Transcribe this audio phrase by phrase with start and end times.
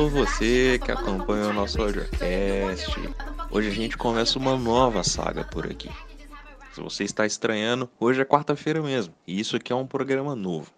[0.00, 2.96] Alô você que acompanha o nosso audiocast.
[3.50, 5.90] Hoje a gente começa uma nova saga por aqui.
[6.72, 10.72] Se você está estranhando, hoje é quarta-feira mesmo, e isso aqui é um programa novo.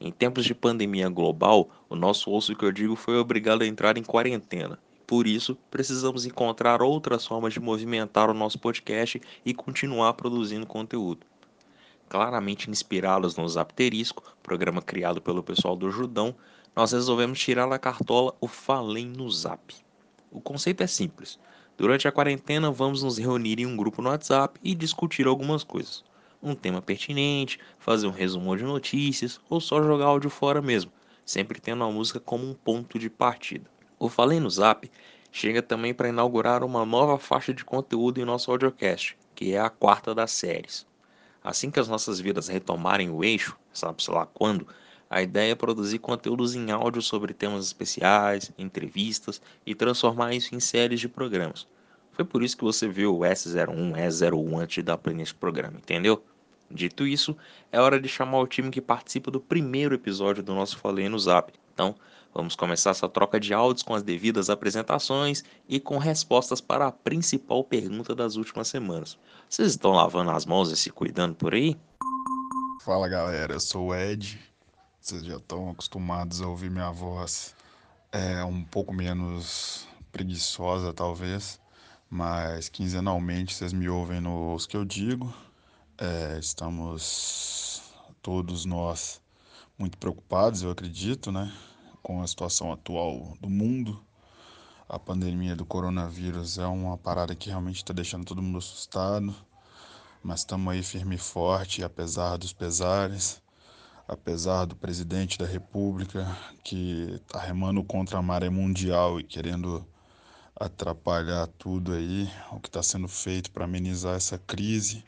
[0.00, 3.96] Em tempos de pandemia global, o nosso osso que eu digo foi obrigado a entrar
[3.96, 4.76] em quarentena.
[5.06, 11.24] Por isso, precisamos encontrar outras formas de movimentar o nosso podcast e continuar produzindo conteúdo.
[12.08, 16.34] Claramente inspirados no Zapterisco, programa criado pelo pessoal do Judão,
[16.78, 19.74] nós resolvemos tirar da cartola o Falem no Zap.
[20.30, 21.36] O conceito é simples.
[21.76, 26.04] Durante a quarentena, vamos nos reunir em um grupo no WhatsApp e discutir algumas coisas.
[26.40, 30.92] Um tema pertinente, fazer um resumo de notícias ou só jogar áudio fora mesmo,
[31.26, 33.68] sempre tendo a música como um ponto de partida.
[33.98, 34.88] O Falei no Zap
[35.32, 39.68] chega também para inaugurar uma nova faixa de conteúdo em nosso audiocast, que é a
[39.68, 40.86] quarta das séries.
[41.42, 44.64] Assim que as nossas vidas retomarem o eixo, sabe-se lá quando,
[45.10, 50.60] a ideia é produzir conteúdos em áudio sobre temas especiais, entrevistas e transformar isso em
[50.60, 51.66] séries de programas.
[52.12, 56.22] Foi por isso que você viu o S01, E01 antes da play neste programa, entendeu?
[56.70, 57.36] Dito isso,
[57.72, 61.18] é hora de chamar o time que participa do primeiro episódio do nosso Falei no
[61.18, 61.52] Zap.
[61.72, 61.94] Então,
[62.34, 66.92] Vamos começar essa troca de áudios com as devidas apresentações e com respostas para a
[66.92, 69.18] principal pergunta das últimas semanas.
[69.48, 71.76] Vocês estão lavando as mãos e se cuidando por aí?
[72.84, 74.38] Fala galera, eu sou o Ed.
[75.08, 77.56] Vocês já estão acostumados a ouvir minha voz
[78.12, 81.58] é um pouco menos preguiçosa, talvez,
[82.10, 85.32] mas quinzenalmente vocês me ouvem nos que eu digo.
[85.96, 87.80] É, estamos
[88.20, 89.18] todos nós
[89.78, 91.50] muito preocupados, eu acredito, né?
[92.02, 94.04] com a situação atual do mundo.
[94.86, 99.34] A pandemia do coronavírus é uma parada que realmente está deixando todo mundo assustado,
[100.22, 103.40] mas estamos aí firme e forte, apesar dos pesares,
[104.08, 106.26] apesar do presidente da República
[106.64, 109.86] que está remando contra a maré mundial e querendo
[110.56, 115.04] atrapalhar tudo aí, o que está sendo feito para amenizar essa crise.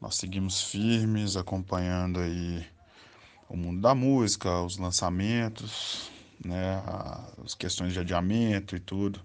[0.00, 2.64] Nós seguimos firmes, acompanhando aí
[3.48, 6.10] o mundo da música, os lançamentos,
[6.44, 6.80] né,
[7.44, 9.20] as questões de adiamento e tudo,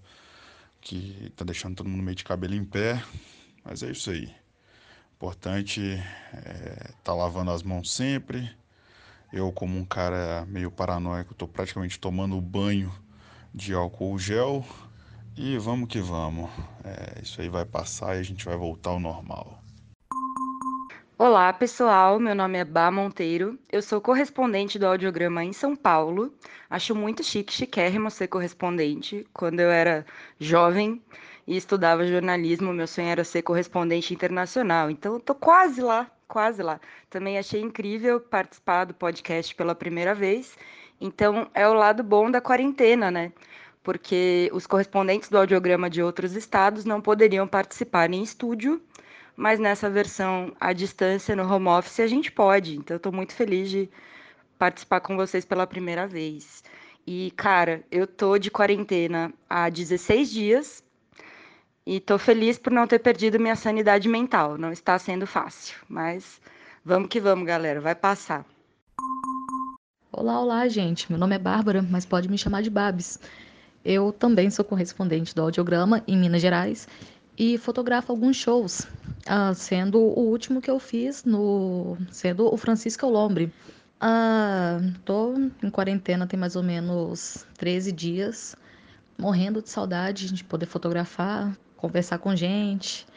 [0.82, 3.02] que tá deixando todo mundo meio de cabelo em pé,
[3.64, 4.34] mas é isso aí.
[5.16, 5.82] Importante
[6.34, 8.52] é tá lavando as mãos sempre.
[9.32, 12.90] Eu, como um cara meio paranoico, tô praticamente tomando banho
[13.54, 14.66] de álcool gel
[15.36, 16.50] e vamos que vamos.
[16.84, 19.62] É, isso aí vai passar e a gente vai voltar ao normal.
[21.18, 22.20] Olá, pessoal.
[22.20, 23.60] Meu nome é Bá Monteiro.
[23.70, 26.32] Eu sou correspondente do Audiograma em São Paulo.
[26.70, 29.28] Acho muito chique, chiquérrimo ser correspondente.
[29.34, 30.06] Quando eu era
[30.40, 31.02] jovem
[31.46, 34.90] e estudava jornalismo, meu sonho era ser correspondente internacional.
[34.90, 36.80] Então, eu tô quase lá, quase lá.
[37.10, 40.58] Também achei incrível participar do podcast pela primeira vez.
[41.00, 43.32] Então, é o lado bom da quarentena, né?
[43.84, 48.82] Porque os correspondentes do audiograma de outros estados não poderiam participar em estúdio
[49.38, 52.76] mas nessa versão à distância, no home office, a gente pode.
[52.76, 53.88] Então, estou muito feliz de
[54.58, 56.64] participar com vocês pela primeira vez.
[57.06, 60.84] E, cara, eu tô de quarentena há 16 dias
[61.88, 64.58] e tô feliz por não ter perdido minha sanidade mental.
[64.58, 66.42] Não está sendo fácil, mas
[66.84, 68.46] vamos que vamos, galera, vai passar.
[70.12, 71.10] Olá, olá, gente.
[71.10, 73.18] Meu nome é Bárbara, mas pode me chamar de Babs.
[73.86, 76.90] Eu também sou correspondente do Audiograma em Minas Gerais
[77.38, 78.86] e fotografo alguns shows,
[79.26, 83.50] ah, sendo o último que eu fiz no sendo o Francisco Lombre.
[83.98, 88.58] Ah, tô em quarentena tem mais ou menos 13 dias,
[89.18, 93.08] morrendo de saudade de poder fotografar, conversar com gente.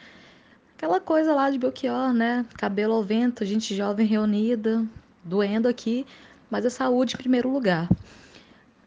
[0.77, 2.45] Aquela coisa lá de Belchior, né?
[2.57, 4.85] Cabelo ao vento, gente jovem reunida,
[5.23, 6.05] doendo aqui,
[6.49, 7.89] mas a saúde em primeiro lugar.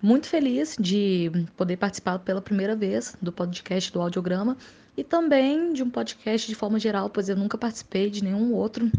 [0.01, 4.57] Muito feliz de poder participar pela primeira vez do podcast do Audiograma
[4.97, 8.91] e também de um podcast de forma geral, pois eu nunca participei de nenhum outro.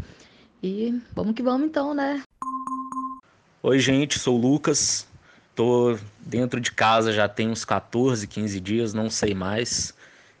[0.62, 2.22] E vamos que vamos então, né?
[3.62, 5.06] Oi, gente, sou o Lucas.
[5.54, 9.94] Tô dentro de casa já tem uns 14, 15 dias, não sei mais.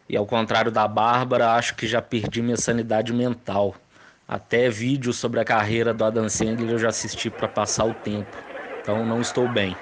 [0.08, 3.74] E ao contrário da Bárbara, acho que já perdi minha sanidade mental.
[4.26, 8.36] Até vídeo sobre a carreira do Adam Sandler eu já assisti para passar o tempo.
[8.80, 9.76] Então não estou bem.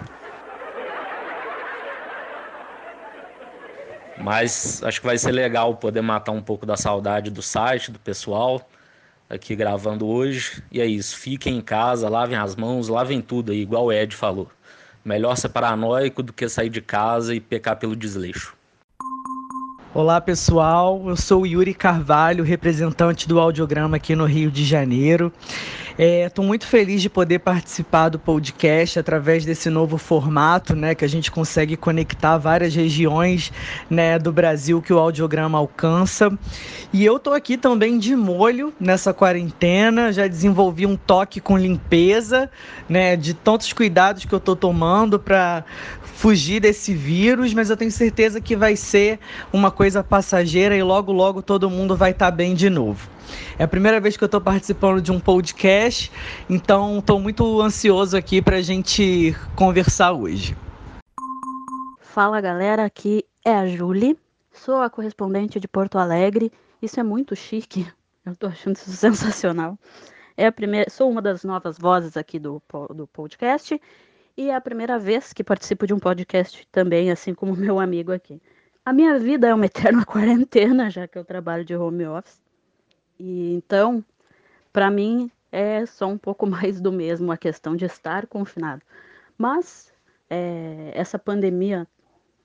[4.16, 7.98] Mas acho que vai ser legal poder matar um pouco da saudade do site, do
[7.98, 8.68] pessoal,
[9.28, 10.62] aqui gravando hoje.
[10.70, 14.14] E é isso, fiquem em casa, lavem as mãos, lavem tudo aí, igual o Ed
[14.14, 14.50] falou.
[15.04, 18.56] Melhor ser paranoico do que sair de casa e pecar pelo desleixo.
[19.94, 25.32] Olá pessoal, eu sou Yuri Carvalho, representante do Audiograma aqui no Rio de Janeiro.
[25.96, 31.04] Estou é, muito feliz de poder participar do podcast através desse novo formato, né, que
[31.04, 33.52] a gente consegue conectar várias regiões
[33.88, 36.36] né, do Brasil que o audiograma alcança.
[36.92, 42.50] E eu estou aqui também de molho nessa quarentena, já desenvolvi um toque com limpeza,
[42.88, 45.64] né, de tantos cuidados que eu estou tomando para
[46.02, 49.20] fugir desse vírus, mas eu tenho certeza que vai ser
[49.52, 53.13] uma coisa passageira e logo, logo todo mundo vai estar tá bem de novo.
[53.58, 56.10] É a primeira vez que eu estou participando de um podcast,
[56.48, 60.56] então estou muito ansioso aqui para a gente conversar hoje.
[62.00, 64.16] Fala galera, aqui é a Julie,
[64.52, 66.52] sou a correspondente de Porto Alegre.
[66.80, 67.86] Isso é muito chique,
[68.24, 69.78] eu estou achando isso sensacional.
[70.36, 72.62] É a primeira, sou uma das novas vozes aqui do,
[72.94, 73.80] do podcast
[74.36, 78.10] e é a primeira vez que participo de um podcast também, assim como meu amigo
[78.12, 78.40] aqui.
[78.84, 82.43] A minha vida é uma eterna quarentena, já que eu trabalho de home office.
[83.18, 84.04] E então,
[84.72, 88.82] para mim, é só um pouco mais do mesmo a questão de estar confinado.
[89.38, 89.92] Mas
[90.30, 91.86] é, essa pandemia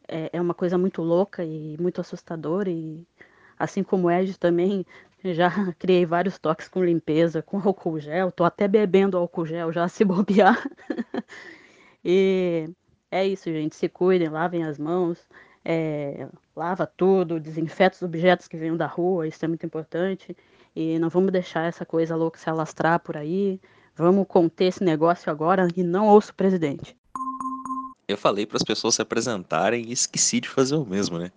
[0.07, 2.69] é, é, uma coisa muito louca e muito assustadora.
[2.69, 3.05] E
[3.57, 4.85] assim como o Ed também,
[5.23, 8.31] já criei vários toques com limpeza, com álcool gel.
[8.31, 10.61] Tô até bebendo álcool gel já se bobear.
[12.03, 12.69] e
[13.11, 13.75] é isso, gente.
[13.75, 15.27] Se cuidem, lavem as mãos.
[15.65, 20.35] É, lava tudo, desinfeta os objetos que venham da rua, isso é muito importante.
[20.81, 23.59] E não vamos deixar essa coisa louca se alastrar por aí.
[23.97, 26.95] Vamos conter esse negócio agora e não ouço o presidente.
[28.07, 31.33] Eu falei para as pessoas se apresentarem e esqueci de fazer o mesmo, né?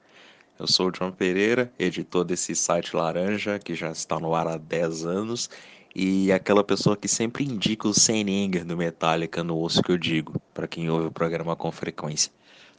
[0.60, 4.56] Eu sou o João Pereira, editor desse site Laranja, que já está no ar há
[4.56, 5.50] 10 anos,
[5.92, 10.40] e aquela pessoa que sempre indica o Senenger do Metallica no osso que eu digo,
[10.54, 12.30] para quem ouve o programa com frequência.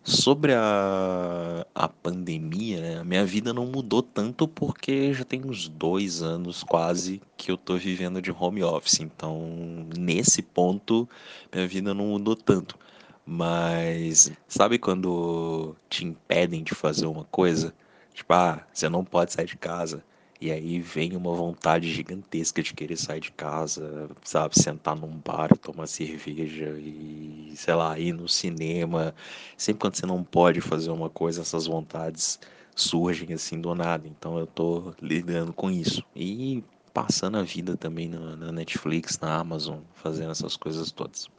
[0.05, 5.69] Sobre a, a pandemia, né, a minha vida não mudou tanto porque já tem uns
[5.69, 8.99] dois anos quase que eu tô vivendo de home office.
[8.99, 11.07] Então, nesse ponto,
[11.53, 12.77] minha vida não mudou tanto.
[13.25, 17.73] Mas sabe quando te impedem de fazer uma coisa?
[18.13, 20.03] Tipo, ah, você não pode sair de casa.
[20.43, 24.59] E aí vem uma vontade gigantesca de querer sair de casa, sabe?
[24.59, 29.15] Sentar num bar, tomar cerveja e, sei lá, ir no cinema.
[29.55, 32.41] Sempre quando você não pode fazer uma coisa, essas vontades
[32.75, 34.05] surgem assim do nada.
[34.05, 36.03] Então eu tô lidando com isso.
[36.13, 36.61] E
[36.93, 41.29] passando a vida também na, na Netflix, na Amazon, fazendo essas coisas todas.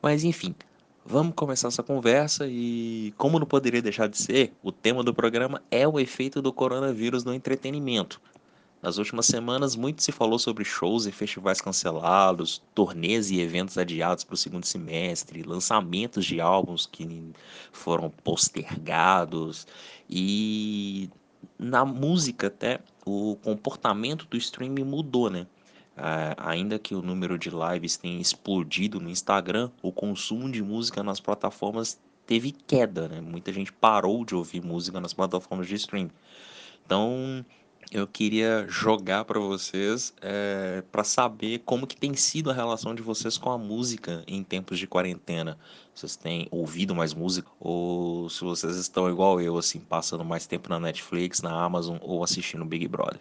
[0.00, 0.54] Mas enfim,
[1.04, 5.60] Vamos começar essa conversa e, como não poderia deixar de ser, o tema do programa
[5.68, 8.20] é o efeito do coronavírus no entretenimento.
[8.80, 14.22] Nas últimas semanas, muito se falou sobre shows e festivais cancelados, turnês e eventos adiados
[14.22, 17.32] para o segundo semestre, lançamentos de álbuns que
[17.72, 19.66] foram postergados
[20.08, 21.10] e
[21.58, 25.46] na música até o comportamento do streaming mudou, né?
[25.96, 31.02] Uh, ainda que o número de lives tenha explodido no Instagram, o consumo de música
[31.02, 33.20] nas plataformas teve queda, né?
[33.20, 36.10] Muita gente parou de ouvir música nas plataformas de streaming.
[36.84, 37.44] Então,
[37.90, 43.02] eu queria jogar para vocês é, para saber como que tem sido a relação de
[43.02, 45.58] vocês com a música em tempos de quarentena.
[45.94, 50.70] Vocês têm ouvido mais música ou se vocês estão igual eu, assim, passando mais tempo
[50.70, 53.20] na Netflix, na Amazon ou assistindo Big Brother?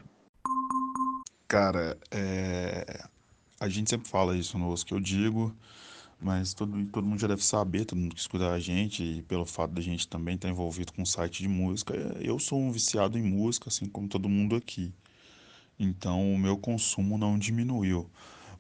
[1.52, 3.04] Cara, é...
[3.60, 5.54] a gente sempre fala isso no que eu digo,
[6.18, 9.46] mas todo, todo mundo já deve saber, todo mundo que escuta a gente, e pelo
[9.46, 13.18] fato da gente também estar envolvido com um site de música, eu sou um viciado
[13.18, 14.94] em música, assim como todo mundo aqui.
[15.78, 18.10] Então o meu consumo não diminuiu.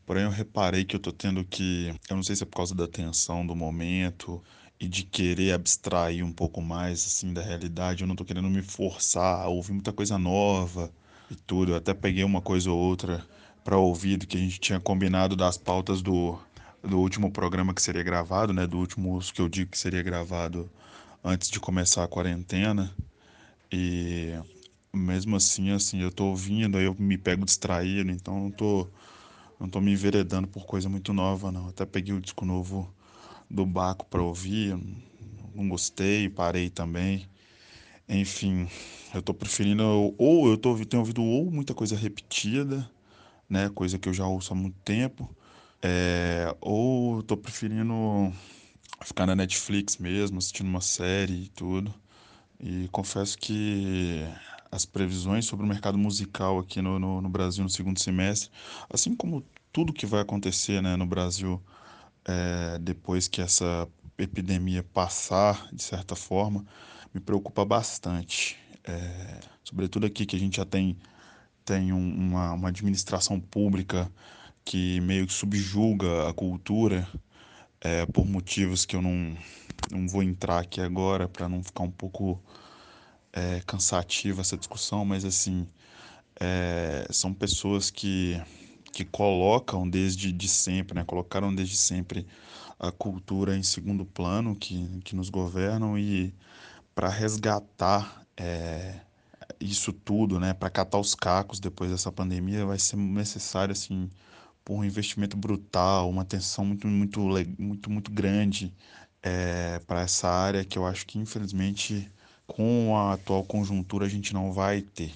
[0.05, 1.95] Porém, eu reparei que eu tô tendo que.
[2.10, 4.43] Eu não sei se é por causa da tensão do momento
[4.79, 8.03] e de querer abstrair um pouco mais assim da realidade.
[8.03, 10.91] Eu não tô querendo me forçar a ouvir muita coisa nova
[11.32, 11.76] e tudo.
[11.76, 13.26] Até peguei uma coisa ou outra
[13.64, 16.38] para ouvir do que a gente tinha combinado das pautas do,
[16.84, 18.68] do último programa que seria gravado, né?
[18.68, 20.70] Do último que eu digo que seria gravado
[21.24, 22.94] antes de começar a quarentena.
[23.72, 24.34] E
[24.94, 28.88] mesmo assim, assim, eu tô ouvindo, aí eu me pego distraído, então não tô,
[29.60, 31.70] não tô me enveredando por coisa muito nova, não.
[31.70, 32.94] Até peguei o disco novo
[33.50, 34.78] do Baco para ouvir,
[35.56, 37.28] não gostei, parei também.
[38.13, 38.68] Enfim,
[39.13, 39.84] eu tô preferindo,
[40.18, 42.86] ou eu tô, tenho ouvido ou muita coisa repetida,
[43.50, 45.34] né, coisa que eu já ouço há muito tempo,
[45.82, 47.94] é, ou tô preferindo
[49.01, 51.94] ficar na Netflix mesmo, assistindo uma série e tudo.
[52.60, 54.25] E confesso que
[54.70, 58.51] as previsões sobre o mercado musical aqui no, no, no Brasil no segundo semestre,
[58.89, 59.41] assim como
[59.72, 61.62] tudo que vai acontecer né, no Brasil
[62.25, 63.88] é, depois que essa
[64.18, 66.65] epidemia passar, de certa forma,
[67.13, 68.58] me preocupa bastante.
[68.84, 70.98] é, sobretudo aqui que a gente já tem,
[71.65, 74.12] tem um, uma, uma administração pública
[74.65, 77.08] que meio que subjuga a cultura
[77.80, 79.36] é, por motivos que eu não,
[79.91, 82.41] não vou entrar aqui agora para não ficar um pouco
[83.34, 85.68] é, cansativa essa discussão, mas assim
[86.39, 88.41] é, são pessoas que,
[88.91, 91.03] que colocam desde de sempre, né?
[91.03, 92.25] colocaram desde sempre
[92.80, 96.34] a cultura em segundo plano, que, que nos governam e
[96.93, 98.95] para resgatar é,
[99.60, 104.10] isso tudo, né, para catar os cacos depois dessa pandemia, vai ser necessário assim
[104.69, 107.19] um investimento brutal, uma atenção muito muito
[107.60, 108.74] muito muito grande
[109.21, 112.10] é, para essa área que eu acho que infelizmente
[112.48, 115.12] com a atual conjuntura a gente não vai ter.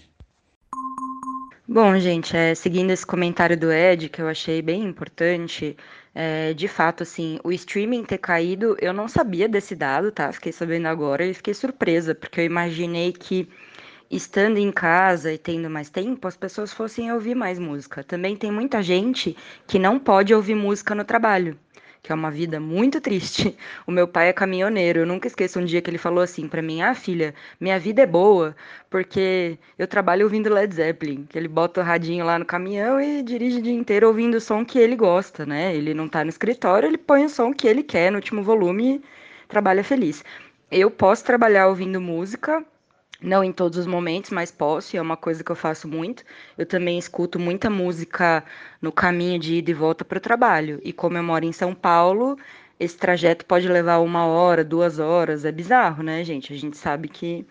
[1.68, 5.76] Bom, gente, é, seguindo esse comentário do Ed, que eu achei bem importante,
[6.16, 10.32] é, de fato, assim, o streaming ter caído, eu não sabia desse dado, tá?
[10.32, 13.50] Fiquei sabendo agora e fiquei surpresa, porque eu imaginei que
[14.10, 18.04] estando em casa e tendo mais tempo, as pessoas fossem ouvir mais música.
[18.04, 19.36] Também tem muita gente
[19.68, 21.60] que não pode ouvir música no trabalho
[22.06, 23.58] que é uma vida muito triste.
[23.88, 25.00] O meu pai é caminhoneiro.
[25.00, 28.04] Eu nunca esqueço um dia que ele falou assim para mim: "Ah, filha, minha vida
[28.04, 28.56] é boa
[28.90, 31.26] porque eu trabalho ouvindo Led Zeppelin".
[31.26, 34.42] Que ele bota o radinho lá no caminhão e dirige o dia inteiro ouvindo o
[34.42, 35.76] som que ele gosta, né?
[35.76, 39.02] Ele não tá no escritório, ele põe o som que ele quer no último volume
[39.44, 40.24] e trabalha feliz.
[40.72, 42.64] Eu posso trabalhar ouvindo música,
[43.22, 46.24] não em todos os momentos, mas posso, e é uma coisa que eu faço muito.
[46.58, 48.44] Eu também escuto muita música
[48.82, 50.80] no caminho de ida e volta para o trabalho.
[50.84, 52.38] E como eu moro em São Paulo,
[52.80, 55.46] esse trajeto pode levar uma hora, duas horas.
[55.46, 56.54] É bizarro, né, gente?
[56.54, 57.46] A gente sabe que,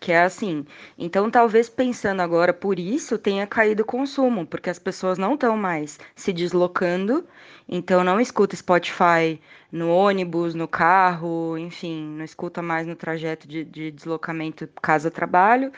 [0.00, 0.64] que é assim.
[0.98, 5.56] Então, talvez pensando agora por isso tenha caído o consumo, porque as pessoas não estão
[5.56, 7.24] mais se deslocando.
[7.68, 9.40] Então, não escuta Spotify
[9.70, 15.72] no ônibus, no carro, enfim, não escuta mais no trajeto de, de deslocamento casa-trabalho.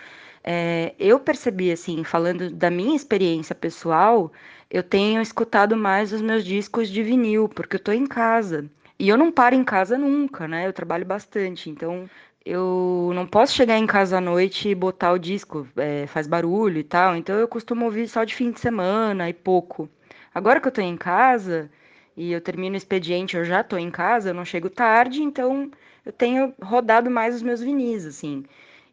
[0.45, 4.33] É, eu percebi, assim, falando da minha experiência pessoal,
[4.71, 8.69] eu tenho escutado mais os meus discos de vinil, porque eu tô em casa.
[8.99, 10.67] E eu não paro em casa nunca, né?
[10.67, 12.09] Eu trabalho bastante, então
[12.45, 16.79] eu não posso chegar em casa à noite e botar o disco, é, faz barulho
[16.79, 17.17] e tal.
[17.17, 19.89] Então eu costumo ouvir só de fim de semana e pouco.
[20.35, 21.71] Agora que eu tô em casa,
[22.17, 25.71] e eu termino o expediente, eu já tô em casa, eu não chego tarde, então
[26.05, 28.45] eu tenho rodado mais os meus vinis, assim.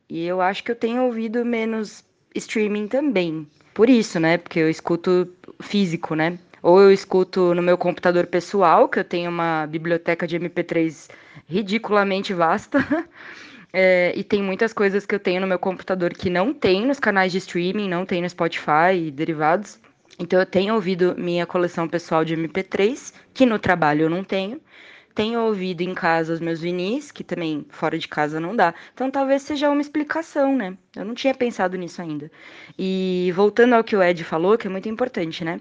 [0.09, 2.03] E eu acho que eu tenho ouvido menos
[2.35, 3.47] streaming também.
[3.73, 4.37] Por isso, né?
[4.37, 5.31] Porque eu escuto
[5.61, 6.37] físico, né?
[6.61, 11.09] Ou eu escuto no meu computador pessoal, que eu tenho uma biblioteca de MP3
[11.47, 12.79] ridiculamente vasta.
[13.71, 16.99] É, e tem muitas coisas que eu tenho no meu computador que não tem nos
[16.99, 19.79] canais de streaming, não tem no Spotify e derivados.
[20.19, 24.59] Então eu tenho ouvido minha coleção pessoal de MP3, que no trabalho eu não tenho.
[25.15, 28.73] Tenho ouvido em casa os meus vinis, que também fora de casa não dá.
[28.93, 30.77] Então talvez seja uma explicação, né?
[30.95, 32.29] Eu não tinha pensado nisso ainda.
[32.77, 35.59] E voltando ao que o Ed falou, que é muito importante, né?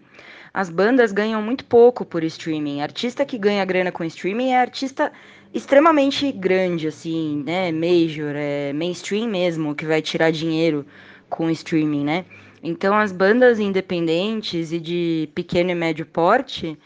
[0.53, 2.81] As bandas ganham muito pouco por streaming.
[2.83, 5.13] Artista que ganha grana com streaming é artista
[5.55, 7.71] extremamente grande, assim, né?
[7.71, 10.85] Major, é mainstream mesmo, que vai tirar dinheiro
[11.29, 12.25] com streaming, né?
[12.63, 16.79] Então, as bandas independentes e de pequeno e médio porte,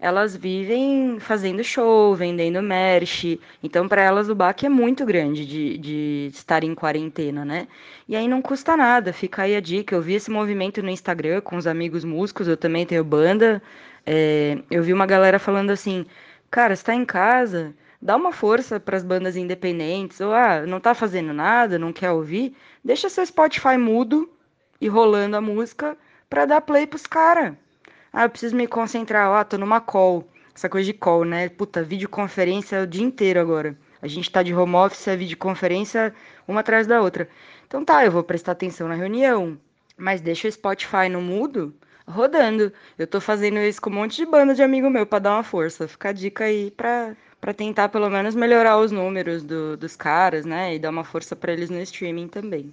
[0.00, 3.38] elas vivem fazendo show, vendendo merch.
[3.62, 7.66] Então, para elas, o baque é muito grande de, de estar em quarentena, né?
[8.08, 9.94] E aí não custa nada, fica aí a dica.
[9.94, 13.62] Eu vi esse movimento no Instagram com os amigos músicos, eu também tenho banda.
[14.06, 16.06] É, eu vi uma galera falando assim:
[16.50, 20.20] cara, está em casa, dá uma força para as bandas independentes.
[20.20, 22.54] Ou, ah, não tá fazendo nada, não quer ouvir,
[22.84, 24.30] deixa seu Spotify mudo
[24.80, 25.96] e rolando a música
[26.28, 27.54] para dar play pros caras.
[28.12, 30.28] Ah, eu preciso me concentrar, ó, tô numa call.
[30.54, 31.48] Essa coisa de call, né?
[31.48, 33.76] Puta, videoconferência o dia inteiro agora.
[34.00, 36.14] A gente tá de home office, é videoconferência
[36.46, 37.28] uma atrás da outra.
[37.66, 39.58] Então tá, eu vou prestar atenção na reunião,
[39.96, 41.74] mas deixa o Spotify no mudo
[42.06, 42.72] rodando.
[42.98, 45.42] Eu tô fazendo isso com um monte de banda de amigo meu para dar uma
[45.42, 45.86] força.
[45.86, 50.44] Fica a dica aí pra, pra tentar pelo menos melhorar os números do, dos caras,
[50.44, 50.74] né?
[50.74, 52.72] E dar uma força para eles no streaming também.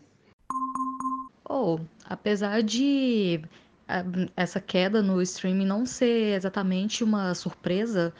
[1.47, 3.41] Oh, apesar de
[3.87, 4.03] ah,
[4.35, 8.13] essa queda no streaming não ser exatamente uma surpresa,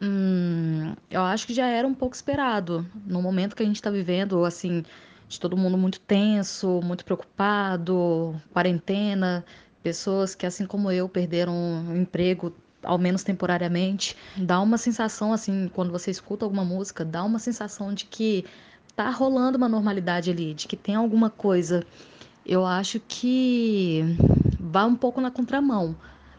[0.00, 2.86] hum, eu acho que já era um pouco esperado.
[3.06, 4.84] No momento que a gente está vivendo, assim,
[5.28, 9.44] de todo mundo muito tenso, muito preocupado, quarentena,
[9.82, 15.68] pessoas que, assim como eu, perderam o emprego ao menos temporariamente, dá uma sensação assim,
[15.74, 18.44] quando você escuta alguma música, dá uma sensação de que
[18.94, 21.84] tá rolando uma normalidade ali, de que tem alguma coisa
[22.46, 24.02] eu acho que
[24.60, 25.96] vai um pouco na contramão.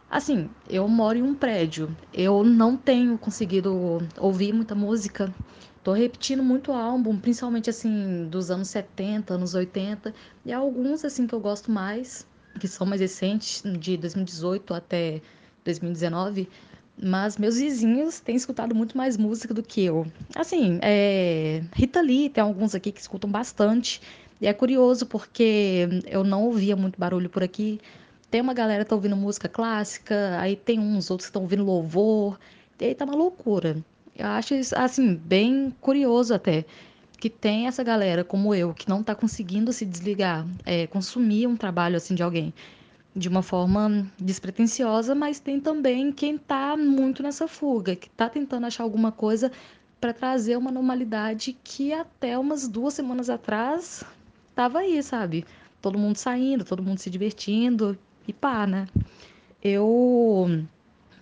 [0.10, 5.34] Assim, eu moro em um prédio, eu não tenho conseguido ouvir muita música,
[5.84, 10.14] tô repetindo muito álbum, principalmente assim dos anos 70, anos 80,
[10.46, 12.26] e alguns assim que eu gosto mais,
[12.58, 15.22] que são mais recentes, de 2018 até
[15.66, 16.48] 2019,
[17.04, 20.08] mas meus vizinhos têm escutado muito mais música do que eu.
[20.36, 21.64] Assim, é...
[21.74, 24.02] Rita Lee, tem alguns aqui que escutam bastante.
[24.40, 27.80] E é curioso porque eu não ouvia muito barulho por aqui.
[28.30, 31.64] Tem uma galera que tá ouvindo música clássica, aí tem uns outros que estão ouvindo
[31.64, 32.38] louvor.
[32.80, 33.78] E aí tá uma loucura.
[34.16, 36.66] Eu acho isso, assim, bem curioso até.
[37.20, 41.56] Que tem essa galera como eu, que não tá conseguindo se desligar, é, consumir um
[41.56, 42.54] trabalho assim de alguém
[43.16, 48.68] de uma forma despretensiosa, mas tem também quem está muito nessa fuga, que está tentando
[48.68, 49.52] achar alguma coisa
[50.00, 54.04] para trazer uma normalidade que até umas duas semanas atrás
[54.58, 55.46] estava aí, sabe?
[55.80, 57.96] Todo mundo saindo, todo mundo se divertindo
[58.28, 58.88] e pá, né?
[59.64, 60.66] Eu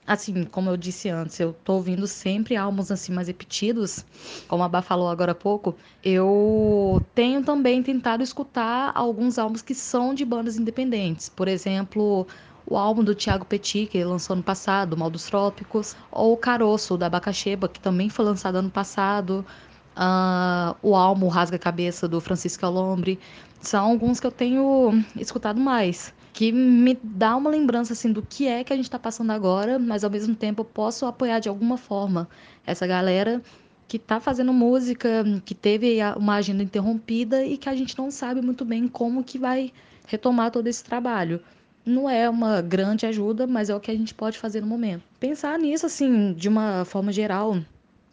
[0.07, 4.05] assim, como eu disse antes, eu tô ouvindo sempre álbuns assim mais repetidos,
[4.47, 5.75] como a Bá falou agora há pouco.
[6.03, 11.27] Eu tenho também tentado escutar alguns álbuns que são de bandas independentes.
[11.27, 12.25] Por exemplo,
[12.65, 16.37] o álbum do Thiago Petit, que ele lançou ano passado, Mal dos Trópicos, ou o
[16.37, 19.45] Caroço, da Abacaxeba, que também foi lançado ano passado.
[19.95, 23.19] Uh, o álbum Rasga Cabeça, do Francisco Alombre.
[23.61, 28.45] São alguns que eu tenho escutado mais que me dá uma lembrança assim do que
[28.45, 31.47] é que a gente está passando agora, mas ao mesmo tempo eu posso apoiar de
[31.47, 32.27] alguma forma
[32.67, 33.41] essa galera
[33.87, 38.41] que está fazendo música, que teve uma agenda interrompida e que a gente não sabe
[38.41, 39.71] muito bem como que vai
[40.07, 41.39] retomar todo esse trabalho.
[41.85, 45.03] Não é uma grande ajuda, mas é o que a gente pode fazer no momento.
[45.17, 47.59] Pensar nisso assim, de uma forma geral,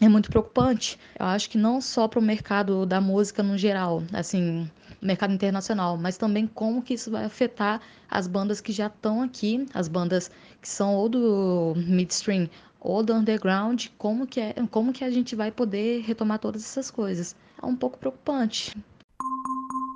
[0.02, 0.98] é muito preocupante.
[1.18, 4.68] Eu acho que não só para o mercado da música no geral, assim,
[5.00, 7.80] mercado internacional, mas também como que isso vai afetar
[8.10, 10.30] as bandas que já estão aqui, as bandas
[10.60, 15.36] que são ou do midstream ou do underground, como que é, como que a gente
[15.36, 17.36] vai poder retomar todas essas coisas.
[17.62, 18.76] É um pouco preocupante.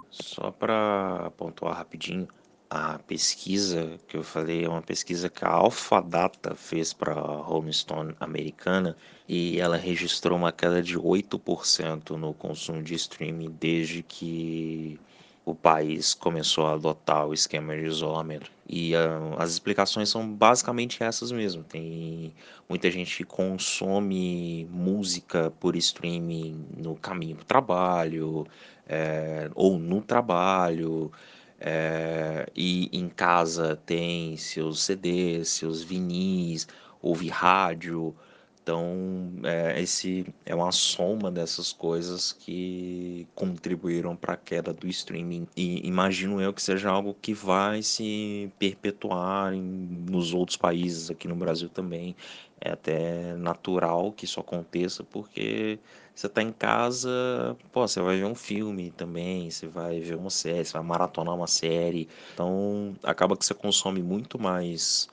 [0.09, 2.29] Só para pontuar rapidinho,
[2.69, 7.37] a pesquisa que eu falei é uma pesquisa que a Alpha Data fez para a
[7.43, 8.97] Rolling Stone americana
[9.29, 14.99] e ela registrou uma queda de 8% no consumo de streaming desde que
[15.45, 18.51] o país começou a adotar o esquema de isolamento.
[18.69, 21.63] E uh, as explicações são basicamente essas mesmo.
[21.63, 22.35] Tem
[22.69, 28.47] muita gente que consome música por streaming no caminho para o trabalho,
[28.89, 31.13] é, ou no trabalho,
[31.61, 36.69] é, e em casa tem seus CDs, seus vinis,
[37.01, 38.15] ouve rádio.
[38.63, 45.47] Então, é, esse é uma soma dessas coisas que contribuíram para a queda do streaming.
[45.57, 51.29] E imagino eu que seja algo que vai se perpetuar em, nos outros países, aqui
[51.29, 52.17] no Brasil também.
[52.61, 55.79] É até natural que isso aconteça, porque
[56.17, 60.31] você está em casa, pô, você vai ver um filme também, você vai ver uma
[60.31, 62.09] série, você vai maratonar uma série.
[62.33, 65.09] Então, acaba que você consome muito mais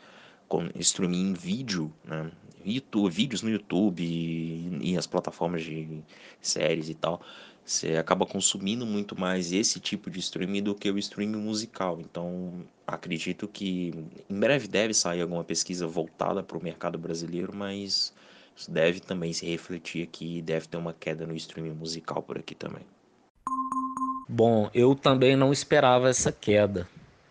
[0.75, 2.31] streaming em vídeo, né?
[2.65, 6.01] YouTube, vídeos no YouTube e, e as plataformas de
[6.41, 7.21] séries e tal,
[7.65, 11.99] você acaba consumindo muito mais esse tipo de streaming do que o streaming musical.
[11.99, 13.93] Então, acredito que
[14.29, 18.13] em breve deve sair alguma pesquisa voltada para o mercado brasileiro, mas
[18.55, 22.55] isso deve também se refletir aqui, deve ter uma queda no streaming musical por aqui
[22.55, 22.85] também.
[24.27, 26.87] Bom, eu também não esperava essa queda.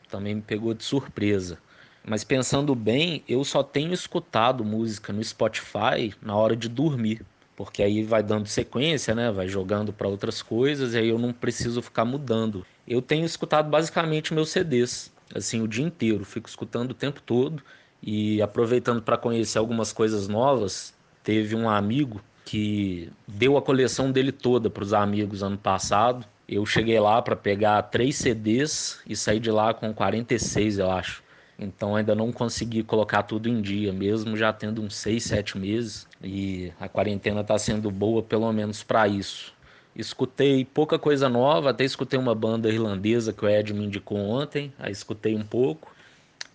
[0.08, 1.58] Também me pegou de surpresa.
[2.04, 7.24] Mas pensando bem, eu só tenho escutado música no Spotify na hora de dormir,
[7.56, 9.30] porque aí vai dando sequência, né?
[9.30, 12.66] Vai jogando para outras coisas e aí eu não preciso ficar mudando.
[12.86, 17.62] Eu tenho escutado basicamente meus CDs, assim, o dia inteiro, fico escutando o tempo todo
[18.02, 20.92] e aproveitando para conhecer algumas coisas novas.
[21.22, 26.26] Teve um amigo que deu a coleção dele toda para os amigos ano passado.
[26.48, 31.22] Eu cheguei lá para pegar três CDs e saí de lá com 46, eu acho.
[31.58, 36.08] Então ainda não consegui colocar tudo em dia, mesmo já tendo uns 6, 7 meses.
[36.22, 39.54] E a quarentena está sendo boa, pelo menos para isso.
[39.94, 44.72] Escutei pouca coisa nova, até escutei uma banda irlandesa que o Ed me indicou ontem,
[44.78, 45.94] aí escutei um pouco.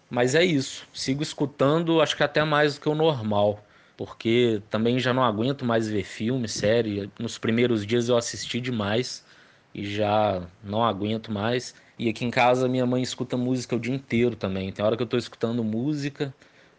[0.10, 3.64] Mas é isso, sigo escutando, acho que até mais do que o normal,
[3.98, 7.10] porque também já não aguento mais ver filme, série.
[7.20, 9.26] Nos primeiros dias eu assisti demais
[9.74, 11.74] e já não aguento mais.
[11.98, 14.72] E aqui em casa minha mãe escuta música o dia inteiro também.
[14.72, 16.34] Tem hora que eu estou escutando música,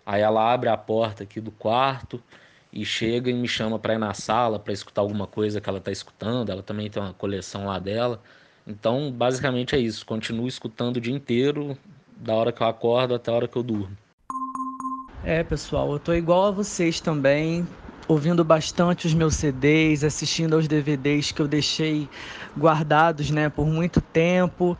[0.06, 2.22] aí ela abre a porta aqui do quarto
[2.72, 5.78] e chega e me chama para ir na sala para escutar alguma coisa que ela
[5.78, 6.50] está escutando.
[6.50, 8.22] Ela também tem uma coleção lá dela.
[8.66, 10.06] Então, basicamente é isso.
[10.06, 11.76] Continuo escutando o dia inteiro,
[12.16, 13.96] da hora que eu acordo até a hora que eu durmo.
[15.22, 17.68] É, pessoal, eu tô igual a vocês também.
[18.08, 22.10] ouvindo bastante os meus CDs, assistindo aos DVDs que eu deixei
[22.56, 24.78] guardados, né, por muito tempo.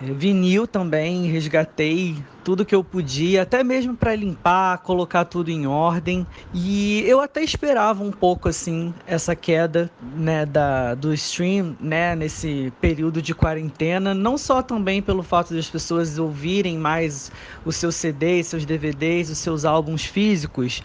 [0.00, 5.66] É, vinil também, resgatei tudo que eu podia, até mesmo para limpar, colocar tudo em
[5.66, 6.26] ordem.
[6.54, 12.72] E eu até esperava um pouco assim essa queda, né, da do stream, né, nesse
[12.80, 17.30] período de quarentena, não só também pelo fato das pessoas ouvirem mais
[17.64, 20.82] os seus CDs, seus DVDs, os seus álbuns físicos,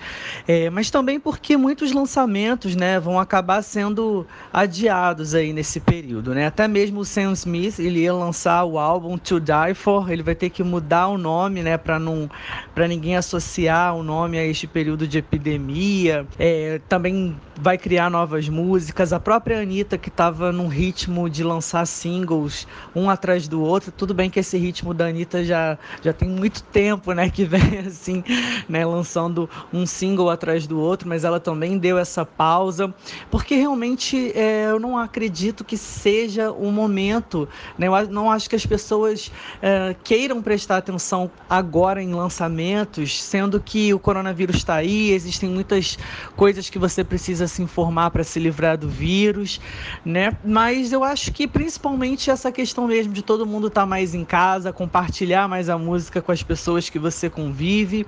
[0.47, 6.47] é, mas também porque muitos lançamentos, né, vão acabar sendo adiados aí nesse período, né?
[6.47, 10.35] Até mesmo o Sam Smith, ele ia lançar o álbum To Die For, ele vai
[10.35, 12.29] ter que mudar o nome nome, né, para não
[12.73, 16.25] para ninguém associar o nome a este período de epidemia.
[16.37, 19.13] É, também vai criar novas músicas.
[19.13, 23.91] A própria Anitta, que estava num ritmo de lançar singles um atrás do outro.
[23.91, 27.29] Tudo bem que esse ritmo da Anitta já, já tem muito tempo, né?
[27.29, 28.23] Que vem assim,
[28.67, 28.85] né?
[28.85, 32.93] Lançando um single atrás do outro, mas ela também deu essa pausa,
[33.29, 37.87] porque realmente é, eu não acredito que seja o momento, né?
[37.87, 39.31] Eu não acho que as pessoas
[39.61, 45.97] é, queiram prestar atenção agora em lançamentos, sendo que o coronavírus está aí, existem muitas
[46.35, 49.59] coisas que você precisa se informar para se livrar do vírus,
[50.03, 50.35] né?
[50.43, 54.25] Mas eu acho que principalmente essa questão mesmo de todo mundo estar tá mais em
[54.25, 58.05] casa, compartilhar mais a música com as pessoas que você convive,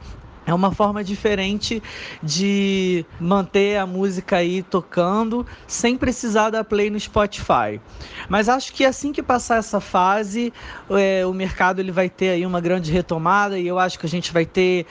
[0.48, 1.84] é uma forma diferente
[2.24, 7.82] de manter a música aí tocando sem precisar dar play no Spotify.
[8.30, 10.54] Mas acho que assim que passar essa fase,
[10.90, 14.10] é, o mercado ele vai ter aí uma grande retomada e eu acho que a
[14.10, 14.86] gente vai ter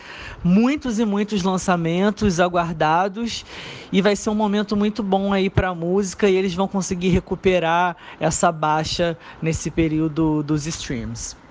[0.44, 3.44] muitos e muitos lançamentos aguardados
[3.90, 7.08] e vai ser um momento muito bom aí para a música e eles vão conseguir
[7.08, 11.45] recuperar essa baixa nesse período dos streams.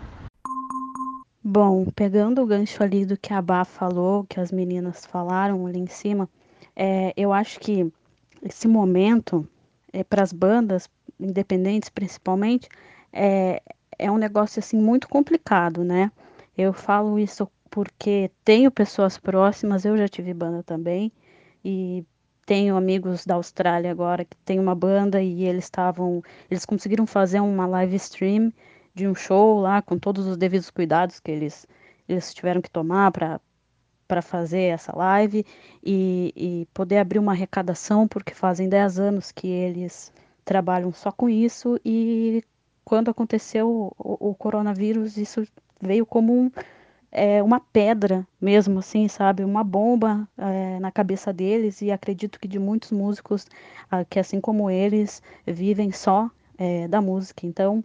[1.48, 5.78] Bom, pegando o gancho ali do que a Bá falou, que as meninas falaram ali
[5.80, 6.28] em cima,
[6.76, 7.94] é, eu acho que
[8.42, 9.48] esse momento,
[9.94, 12.68] é, para as bandas, independentes principalmente,
[13.14, 13.62] é,
[14.00, 16.12] é um negócio assim muito complicado, né?
[16.58, 21.12] Eu falo isso porque tenho pessoas próximas, eu já tive banda também,
[21.64, 22.04] e
[22.44, 27.40] tenho amigos da Austrália agora que tem uma banda e eles estavam, eles conseguiram fazer
[27.40, 28.52] uma live stream
[28.96, 31.68] de um show lá, com todos os devidos cuidados que eles,
[32.08, 35.46] eles tiveram que tomar para fazer essa live
[35.84, 40.14] e, e, poder abrir uma arrecadação, porque fazem 10 anos que eles
[40.46, 42.44] trabalham só com isso e
[42.86, 45.46] quando aconteceu o, o coronavírus, isso
[45.82, 46.52] veio como um,
[47.12, 49.44] é, uma pedra mesmo, assim, sabe?
[49.44, 53.48] Uma bomba é, na cabeça deles e acredito que de muitos músicos
[53.90, 57.46] ah, que, assim como eles, vivem só é, da música.
[57.46, 57.84] Então,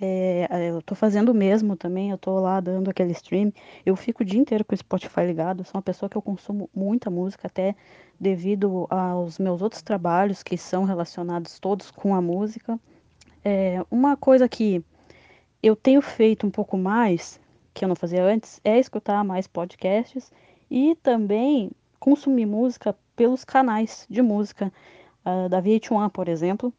[0.00, 3.52] é, é, eu tô fazendo o mesmo também, eu tô lá dando aquele stream.
[3.86, 6.68] Eu fico o dia inteiro com o Spotify ligado, sou uma pessoa que eu consumo
[6.74, 7.74] muita música, até
[8.18, 12.78] devido aos meus outros trabalhos que são relacionados todos com a música.
[13.44, 14.84] É, uma coisa que
[15.62, 17.40] eu tenho feito um pouco mais,
[17.72, 20.32] que eu não fazia antes, é escutar mais podcasts
[20.70, 24.72] e também consumir música pelos canais de música
[25.24, 26.72] uh, da VH1, por exemplo,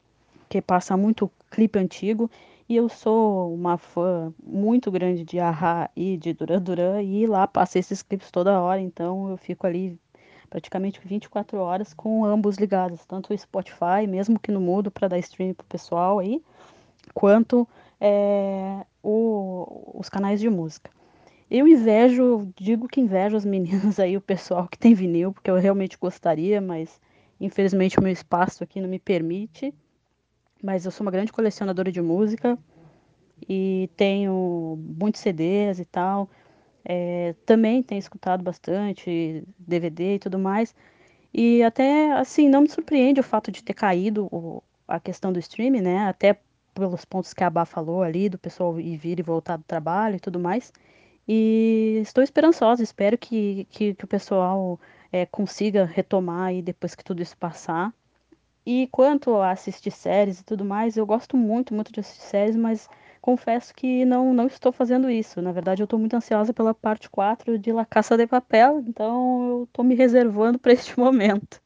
[0.49, 2.29] que passa muito clipe antigo.
[2.67, 7.45] E eu sou uma fã muito grande de Ahá e de Duran Duran, e lá
[7.45, 9.99] passei esses clipes toda hora, então eu fico ali
[10.49, 15.19] praticamente 24 horas com ambos ligados, tanto o Spotify, mesmo que no mudo para dar
[15.19, 16.41] stream pro pessoal aí,
[17.13, 17.67] quanto
[18.01, 20.89] é, o, os canais de música.
[21.51, 25.55] Eu invejo, digo que invejo as meninas aí, o pessoal que tem vinil, porque eu
[25.57, 26.99] realmente gostaria, mas
[27.39, 29.71] infelizmente o meu espaço aqui não me permite
[30.63, 32.57] mas eu sou uma grande colecionadora de música
[33.47, 36.29] e tenho muitos CDs e tal.
[36.83, 40.75] É, também tenho escutado bastante DVD e tudo mais.
[41.33, 45.39] E até, assim, não me surpreende o fato de ter caído o, a questão do
[45.39, 46.07] streaming, né?
[46.07, 46.39] Até
[46.73, 50.15] pelos pontos que a Bá falou ali, do pessoal ir vir e voltar do trabalho
[50.17, 50.71] e tudo mais.
[51.27, 54.79] E estou esperançosa, espero que, que, que o pessoal
[55.11, 57.93] é, consiga retomar aí depois que tudo isso passar.
[58.65, 62.55] E quanto a assistir séries e tudo mais, eu gosto muito, muito de assistir séries,
[62.55, 62.89] mas
[63.21, 65.41] confesso que não, não estou fazendo isso.
[65.41, 69.49] Na verdade, eu estou muito ansiosa pela parte 4 de La Caça de Papel, então
[69.49, 71.61] eu estou me reservando para este momento.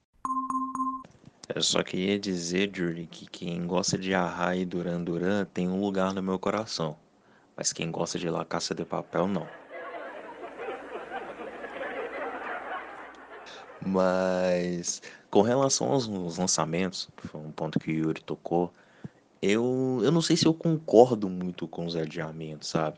[1.55, 5.79] Eu só queria dizer, Julie, que quem gosta de Arra e Duran Duran tem um
[5.79, 6.95] lugar no meu coração.
[7.57, 9.47] Mas quem gosta de La Caça de Papel, não.
[13.81, 18.71] Mas com relação aos lançamentos, foi um ponto que o Yuri tocou,
[19.41, 22.97] eu, eu não sei se eu concordo muito com os adiamentos, sabe?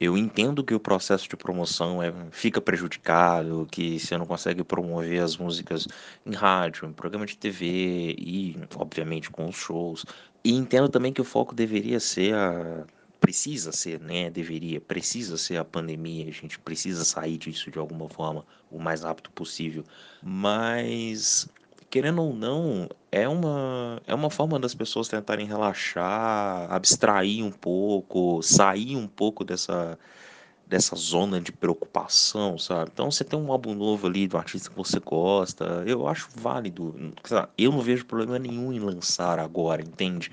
[0.00, 5.22] Eu entendo que o processo de promoção é, fica prejudicado, que você não consegue promover
[5.22, 5.86] as músicas
[6.26, 10.04] em rádio, em programa de TV e, obviamente, com os shows.
[10.42, 12.84] E entendo também que o foco deveria ser a.
[13.20, 14.28] Precisa ser, né?
[14.28, 16.26] Deveria, precisa ser a pandemia.
[16.28, 19.84] A gente precisa sair disso de alguma forma o mais rápido possível.
[20.20, 21.48] Mas
[21.92, 28.40] querendo ou não, é uma, é uma forma das pessoas tentarem relaxar, abstrair um pouco,
[28.42, 29.98] sair um pouco dessa,
[30.66, 32.90] dessa zona de preocupação, sabe?
[32.94, 36.94] Então você tem um álbum novo ali do artista que você gosta, eu acho válido.
[37.58, 40.32] Eu não vejo problema nenhum em lançar agora, entende?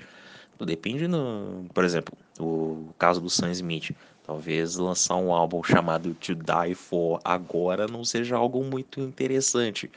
[0.58, 3.94] Depende, no, por exemplo, o caso do Sam Smith.
[4.26, 9.90] Talvez lançar um álbum chamado To Die For agora não seja algo muito interessante.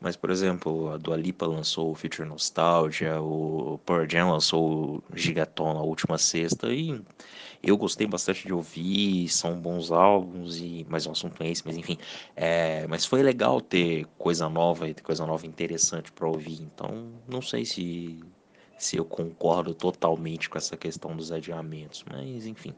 [0.00, 5.16] Mas, por exemplo, a Dua Lipa lançou o Future Nostalgia, o Pearl Jam lançou o
[5.16, 7.00] Gigaton na última sexta e
[7.62, 11.76] eu gostei bastante de ouvir, são bons álbuns, e mas o assunto é esse, mas
[11.76, 11.98] enfim.
[12.34, 17.12] É, mas foi legal ter coisa nova e ter coisa nova interessante para ouvir, então
[17.26, 18.20] não sei se,
[18.78, 22.74] se eu concordo totalmente com essa questão dos adiamentos, mas enfim,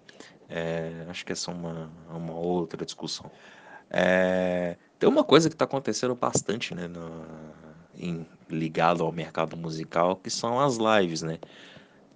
[0.48, 3.30] é, acho que essa é uma, uma outra discussão.
[3.90, 7.24] É, tem uma coisa que está acontecendo bastante, né, no,
[7.98, 11.38] em, ligado ao mercado musical, que são as lives, né?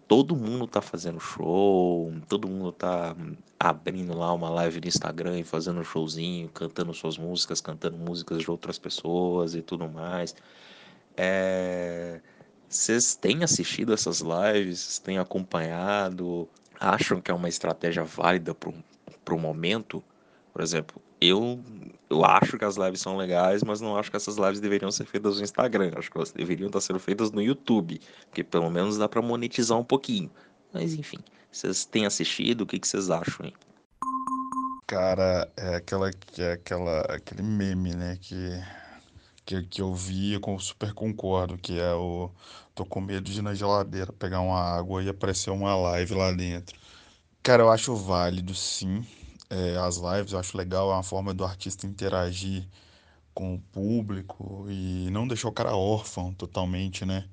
[0.08, 3.16] Todo mundo tá fazendo show, todo mundo tá
[3.58, 8.42] abrindo lá uma live no Instagram e fazendo um showzinho, cantando suas músicas, cantando músicas
[8.42, 10.34] de outras pessoas e tudo mais.
[11.16, 12.20] É...
[12.68, 14.80] Vocês têm assistido essas lives?
[14.80, 16.48] Vocês têm acompanhado?
[16.80, 20.02] Acham que é uma estratégia válida para o momento?
[20.52, 21.60] Por exemplo, eu,
[22.12, 25.06] eu acho que as lives são legais, mas não acho que essas lives deveriam ser
[25.06, 25.92] feitas no Instagram.
[25.96, 29.78] Acho que elas deveriam estar sendo feitas no YouTube, porque pelo menos dá para monetizar
[29.78, 30.30] um pouquinho.
[30.72, 31.18] Mas enfim,
[31.50, 32.62] vocês têm assistido?
[32.62, 33.54] O que, que vocês acham aí?
[34.86, 38.62] Cara, é aquela, é aquela, aquele meme, né, que,
[39.46, 42.30] que, que eu vi e super concordo, que é o
[42.74, 46.30] tô com medo de ir na geladeira pegar uma água e aparecer uma live lá
[46.30, 46.78] dentro.
[47.42, 49.02] Cara, eu acho válido sim,
[49.52, 52.66] é, as lives, eu acho legal, é uma forma do artista interagir
[53.34, 57.28] com o público e não deixar o cara órfão totalmente, né?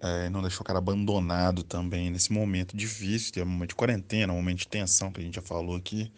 [0.00, 3.74] É, não deixar o cara abandonado também nesse momento difícil, que é um momento de
[3.76, 6.12] quarentena, um momento de tensão que a gente já falou aqui.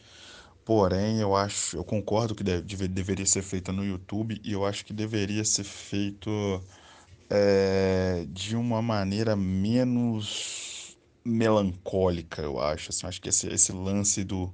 [0.64, 4.84] Porém, eu acho, eu concordo que deve, deveria ser feita no YouTube e eu acho
[4.84, 6.30] que deveria ser feito
[7.30, 12.90] é, de uma maneira menos melancólica, eu acho.
[12.90, 14.52] Assim, acho que esse, esse lance do,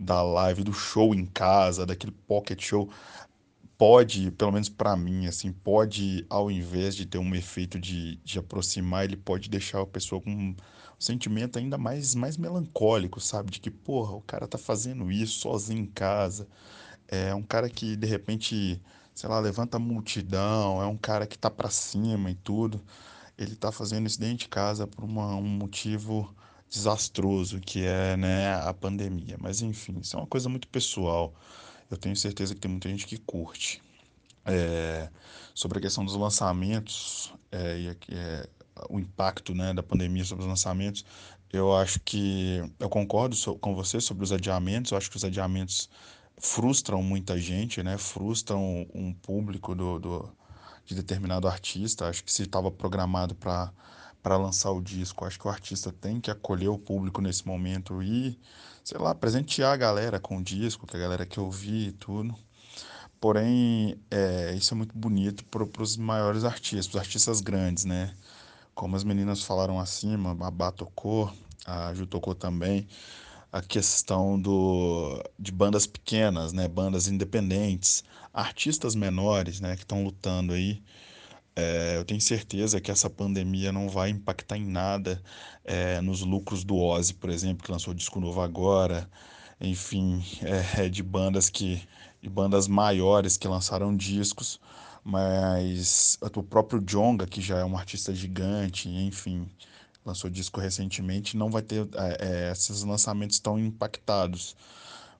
[0.00, 2.90] da live, do show em casa, daquele pocket show,
[3.76, 8.38] pode, pelo menos para mim, assim, pode, ao invés de ter um efeito de, de
[8.38, 10.56] aproximar, ele pode deixar a pessoa com um
[10.98, 13.50] sentimento ainda mais, mais melancólico, sabe?
[13.50, 16.48] De que, porra, o cara tá fazendo isso sozinho em casa.
[17.08, 18.80] É um cara que, de repente,
[19.14, 22.82] sei lá, levanta a multidão, é um cara que tá para cima e tudo.
[23.38, 26.34] Ele tá fazendo isso dentro de casa por uma, um motivo
[26.70, 29.36] desastroso que é né, a pandemia.
[29.38, 31.34] Mas enfim, isso é uma coisa muito pessoal.
[31.90, 33.82] Eu tenho certeza que tem muita gente que curte.
[34.46, 35.10] É,
[35.54, 38.48] sobre a questão dos lançamentos é, e é,
[38.88, 41.04] o impacto né, da pandemia sobre os lançamentos,
[41.52, 44.92] eu acho que eu concordo com você sobre os adiamentos.
[44.92, 45.90] Eu acho que os adiamentos
[46.38, 47.98] frustram muita gente, né?
[47.98, 50.32] Frustram um público do, do
[50.86, 52.08] de determinado artista.
[52.08, 53.72] Acho que se estava programado para
[54.22, 55.24] para lançar o disco.
[55.24, 58.38] Acho que o artista tem que acolher o público nesse momento e,
[58.84, 62.34] sei lá, presentear a galera com o disco, que a galera quer ouvir e tudo.
[63.20, 68.14] Porém, é, isso é muito bonito para os maiores artistas, os artistas grandes, né?
[68.74, 71.30] Como as meninas falaram acima, a Babá tocou,
[71.66, 72.88] a Ju tocou também,
[73.52, 76.66] a questão do, de bandas pequenas, né?
[76.66, 79.76] Bandas independentes, artistas menores, né?
[79.76, 80.82] Que estão lutando aí
[81.56, 85.22] é, eu tenho certeza que essa pandemia não vai impactar em nada
[85.64, 89.10] é, nos lucros do Ozzy, por exemplo, que lançou disco novo agora,
[89.60, 90.24] enfim,
[90.78, 91.82] é, de bandas que
[92.22, 94.60] de bandas maiores que lançaram discos,
[95.02, 99.48] mas o próprio Jonga, que já é um artista gigante, enfim,
[100.04, 104.56] lançou disco recentemente, não vai ter é, é esses lançamentos tão impactados.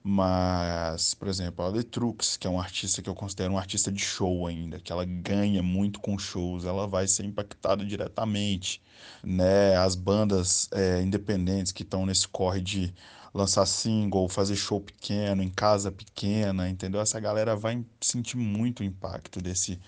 [0.03, 4.01] Mas, por exemplo, a Letrux, que é um artista que eu considero um artista de
[4.01, 8.81] show ainda, que ela ganha muito com shows, ela vai ser impactada diretamente,
[9.23, 9.75] né?
[9.77, 12.93] As bandas é, independentes que estão nesse corre de
[13.33, 16.99] lançar single, fazer show pequeno, em casa pequena, entendeu?
[16.99, 19.79] Essa galera vai sentir muito o impacto desse,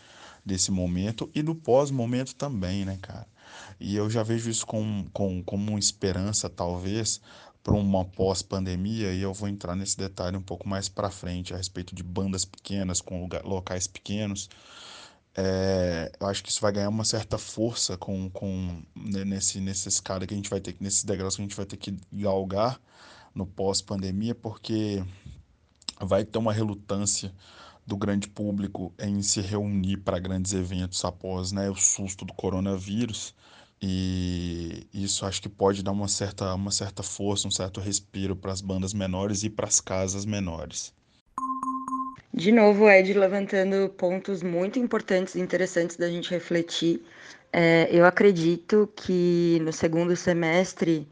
[0.46, 3.28] desse momento e do pós-momento também, né, cara?
[3.80, 7.20] E eu já vejo isso com, com, como uma esperança, talvez,
[7.64, 11.58] para uma pós-pandemia, e eu vou entrar nesse detalhe um pouco mais para frente a
[11.58, 14.50] respeito de bandas pequenas com lugar, locais pequenos.
[15.36, 19.88] É, eu acho que isso vai ganhar uma certa força com, com né, nesse, nesse
[19.88, 22.80] escada que a gente vai ter, nesses degraus que a gente vai ter que galgar
[23.34, 25.04] no pós-pandemia, porque
[26.00, 27.34] vai ter uma relutância
[27.86, 33.34] do grande público em se reunir para grandes eventos após né, o susto do coronavírus.
[33.82, 38.52] E isso acho que pode dar uma certa, uma certa força, um certo respiro para
[38.52, 40.94] as bandas menores e para as casas menores.
[42.34, 47.04] De novo, Ed levantando pontos muito importantes e interessantes da gente refletir.
[47.52, 51.08] É, eu acredito que no segundo semestre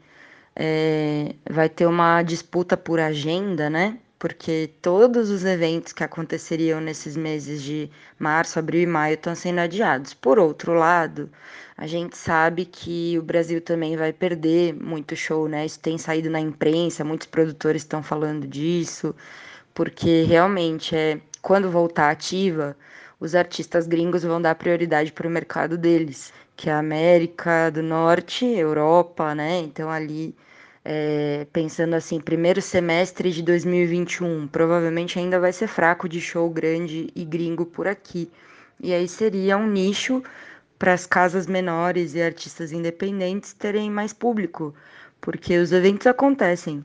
[0.56, 3.98] é, vai ter uma disputa por agenda, né?
[4.22, 9.58] Porque todos os eventos que aconteceriam nesses meses de março, abril e maio estão sendo
[9.58, 10.14] adiados.
[10.14, 11.28] Por outro lado,
[11.76, 15.66] a gente sabe que o Brasil também vai perder muito show, né?
[15.66, 19.12] Isso tem saído na imprensa, muitos produtores estão falando disso,
[19.74, 22.76] porque realmente é quando voltar ativa,
[23.18, 27.82] os artistas gringos vão dar prioridade para o mercado deles, que é a América do
[27.82, 29.58] Norte, Europa, né?
[29.58, 30.32] Então ali
[30.84, 37.08] é, pensando assim, primeiro semestre de 2021, provavelmente ainda vai ser fraco de show grande
[37.14, 38.30] e gringo por aqui.
[38.80, 40.22] E aí seria um nicho
[40.78, 44.74] para as casas menores e artistas independentes terem mais público,
[45.20, 46.84] porque os eventos acontecem,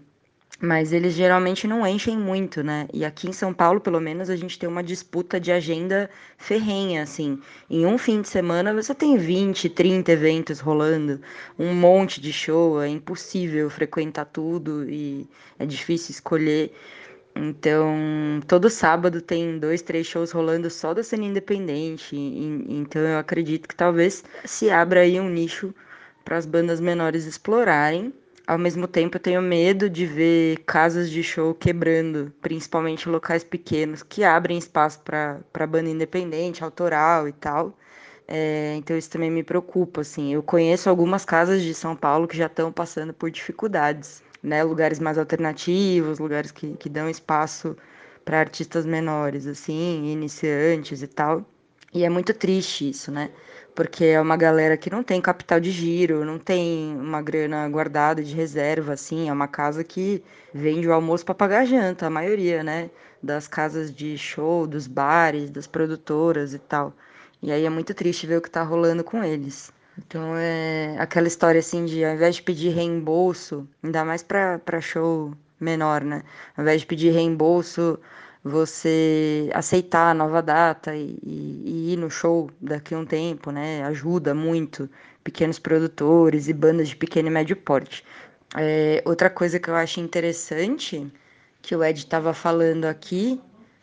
[0.59, 2.87] mas eles geralmente não enchem muito, né?
[2.93, 7.03] E aqui em São Paulo, pelo menos, a gente tem uma disputa de agenda ferrenha,
[7.03, 7.39] assim.
[7.69, 11.21] Em um fim de semana você tem 20, 30 eventos rolando,
[11.59, 15.27] um monte de show, é impossível frequentar tudo e
[15.59, 16.73] é difícil escolher.
[17.35, 22.15] Então, todo sábado tem dois, três shows rolando só da cena independente.
[22.15, 25.73] então, eu acredito que talvez se abra aí um nicho
[26.25, 28.11] para as bandas menores explorarem.
[28.47, 34.01] Ao mesmo tempo, eu tenho medo de ver casas de show quebrando, principalmente locais pequenos
[34.03, 37.77] que abrem espaço para banda independente, autoral e tal.
[38.27, 40.01] É, então, isso também me preocupa.
[40.01, 44.63] Assim, eu conheço algumas casas de São Paulo que já estão passando por dificuldades né,
[44.63, 47.75] lugares mais alternativos, lugares que, que dão espaço
[48.25, 51.45] para artistas menores, assim, iniciantes e tal.
[51.93, 53.29] E é muito triste isso, né?
[53.75, 58.23] Porque é uma galera que não tem capital de giro, não tem uma grana guardada
[58.23, 59.29] de reserva, assim.
[59.29, 60.23] É uma casa que
[60.53, 62.89] vende o almoço para pagar a janta, a maioria, né?
[63.21, 66.93] Das casas de show, dos bares, das produtoras e tal.
[67.41, 69.71] E aí é muito triste ver o que tá rolando com eles.
[69.97, 75.33] Então é aquela história assim de ao invés de pedir reembolso, ainda mais para show
[75.59, 76.23] menor, né?
[76.55, 77.99] Ao invés de pedir reembolso,
[78.43, 83.51] você aceitar a nova data e, e, e, ir no show daqui a um tempo,
[83.51, 83.83] né?
[83.83, 84.89] Ajuda muito
[85.23, 88.03] pequenos produtores e bandas de pequeno e médio porte.
[88.55, 91.11] É, outra coisa que eu acho interessante,
[91.61, 93.41] que o Ed estava falando aqui,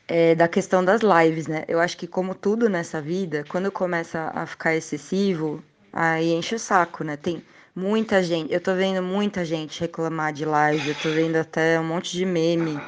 [0.09, 1.65] é da questão das lives, né?
[1.69, 5.63] Eu acho que como tudo nessa vida, quando começa a ficar excessivo,
[5.93, 7.17] aí enche o saco, né?
[7.17, 7.43] Tem
[7.75, 11.85] muita gente, eu tô vendo muita gente reclamar de live, eu tô vendo até um
[11.85, 12.85] monte de meme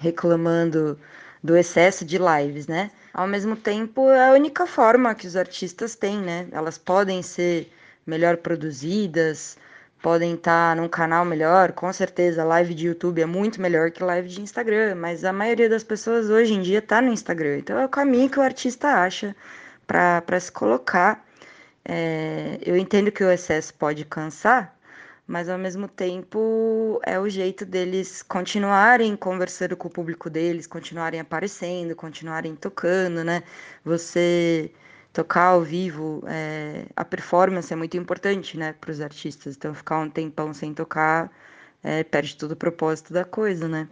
[0.00, 0.98] reclamando
[1.42, 2.90] do excesso de lives, né?
[3.14, 6.48] Ao mesmo tempo, é a única forma que os artistas têm, né?
[6.50, 7.70] Elas podem ser
[8.06, 9.56] melhor produzidas,
[10.02, 14.28] podem estar num canal melhor, com certeza, live de YouTube é muito melhor que live
[14.28, 17.58] de Instagram, mas a maioria das pessoas hoje em dia tá no Instagram.
[17.58, 19.36] Então é o caminho que o artista acha
[19.86, 21.24] para se colocar
[21.84, 24.76] é, eu entendo que o excesso pode cansar,
[25.30, 31.20] mas ao mesmo tempo é o jeito deles continuarem conversando com o público deles, continuarem
[31.20, 33.44] aparecendo, continuarem tocando, né?
[33.84, 34.72] Você
[35.12, 39.56] tocar ao vivo, é, a performance é muito importante, né, para os artistas.
[39.56, 41.30] Então, ficar um tempão sem tocar
[41.82, 43.88] é, perde todo o propósito da coisa, né?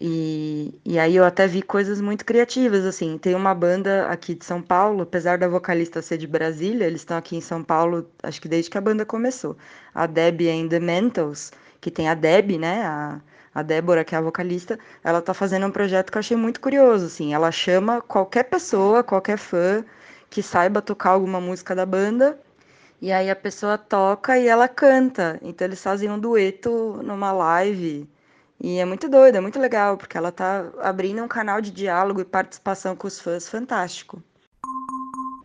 [0.00, 3.18] E, e aí eu até vi coisas muito criativas, assim.
[3.18, 7.16] Tem uma banda aqui de São Paulo, apesar da vocalista ser de Brasília, eles estão
[7.16, 9.56] aqui em São Paulo, acho que desde que a banda começou.
[9.94, 12.82] A Debbie and the Mentals, que tem a Debbie, né?
[12.84, 13.20] A,
[13.54, 16.60] a Débora, que é a vocalista, ela tá fazendo um projeto que eu achei muito
[16.60, 17.34] curioso, assim.
[17.34, 19.84] Ela chama qualquer pessoa, qualquer fã
[20.30, 22.38] que saiba tocar alguma música da banda,
[23.00, 25.38] e aí a pessoa toca e ela canta.
[25.42, 28.08] Então eles fazem um dueto numa live
[28.60, 32.20] e é muito doido, é muito legal, porque ela tá abrindo um canal de diálogo
[32.20, 34.22] e participação com os fãs fantástico.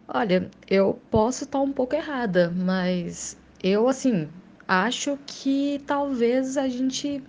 [0.07, 4.28] Olha, eu posso estar um pouco errada, mas eu, assim,
[4.68, 7.24] acho que talvez a gente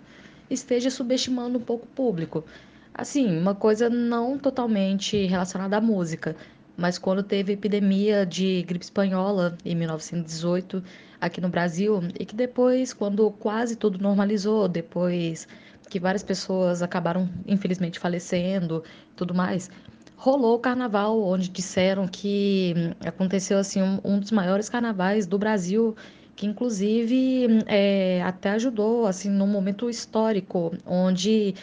[0.51, 2.45] esteja subestimando um pouco o público.
[2.93, 6.35] Assim, uma coisa não totalmente relacionada à música,
[6.77, 10.83] mas quando teve epidemia de gripe espanhola em 1918,
[11.25, 15.49] aqui no Brasil e que depois, quando quase tudo normalizou, depois
[15.89, 18.83] que várias pessoas acabaram infelizmente falecendo,
[19.17, 19.71] tudo mais,
[20.17, 25.97] rolou o carnaval onde disseram que aconteceu assim um, um dos maiores carnavais do Brasil
[26.37, 31.55] que inclusive é, até ajudou assim num momento histórico onde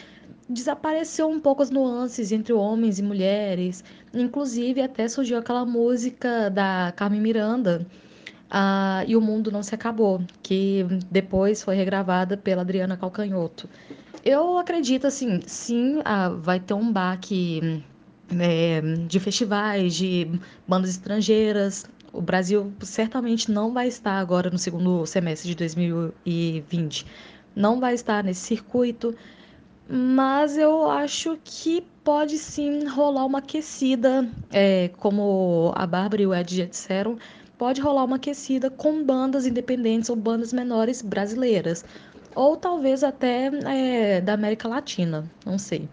[0.48, 3.84] desapareceu um pouco as nuances entre homens e mulheres.
[4.12, 7.86] Inclusive até surgiu aquela música da Carmen Miranda
[8.52, 13.68] uh, e o mundo não se acabou que depois foi regravada pela Adriana Calcanhoto.
[14.24, 17.82] Eu acredito assim sim uh, vai ter um baque
[18.38, 20.28] é, de festivais de
[20.68, 21.84] bandas estrangeiras.
[22.12, 27.06] O Brasil certamente não vai estar agora no segundo semestre de 2020,
[27.56, 29.16] não vai estar nesse circuito,
[29.88, 36.34] mas eu acho que pode sim rolar uma aquecida, é, como a Bárbara e o
[36.34, 37.16] Ed já disseram,
[37.62, 41.84] pode rolar uma aquecida com bandas independentes ou bandas menores brasileiras,
[42.34, 45.88] ou talvez até é, da América Latina, não sei.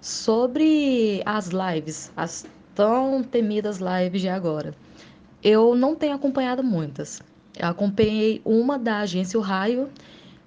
[0.00, 4.74] Sobre as lives, as tão temidas lives de agora.
[5.44, 7.20] Eu não tenho acompanhado muitas.
[7.58, 9.90] Eu acompanhei uma da agência O Raio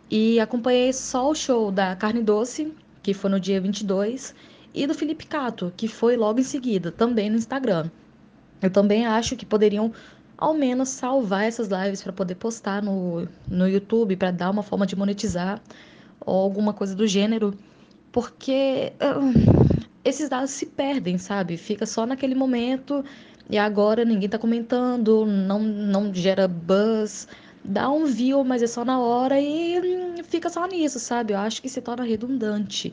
[0.09, 2.73] e acompanhei só o show da Carne Doce,
[3.03, 4.33] que foi no dia 22,
[4.73, 7.91] e do Felipe Cato, que foi logo em seguida, também no Instagram.
[8.59, 9.91] Eu também acho que poderiam
[10.41, 14.87] ao menos salvar essas lives para poder postar no, no YouTube, para dar uma forma
[14.87, 15.61] de monetizar
[16.19, 17.53] ou alguma coisa do gênero,
[18.11, 21.57] porque uh, esses dados se perdem, sabe?
[21.57, 23.05] Fica só naquele momento
[23.51, 27.27] e agora ninguém tá comentando, não, não gera buzz,
[27.63, 31.33] dá um view, mas é só na hora e fica só nisso, sabe?
[31.33, 32.91] Eu acho que se torna redundante.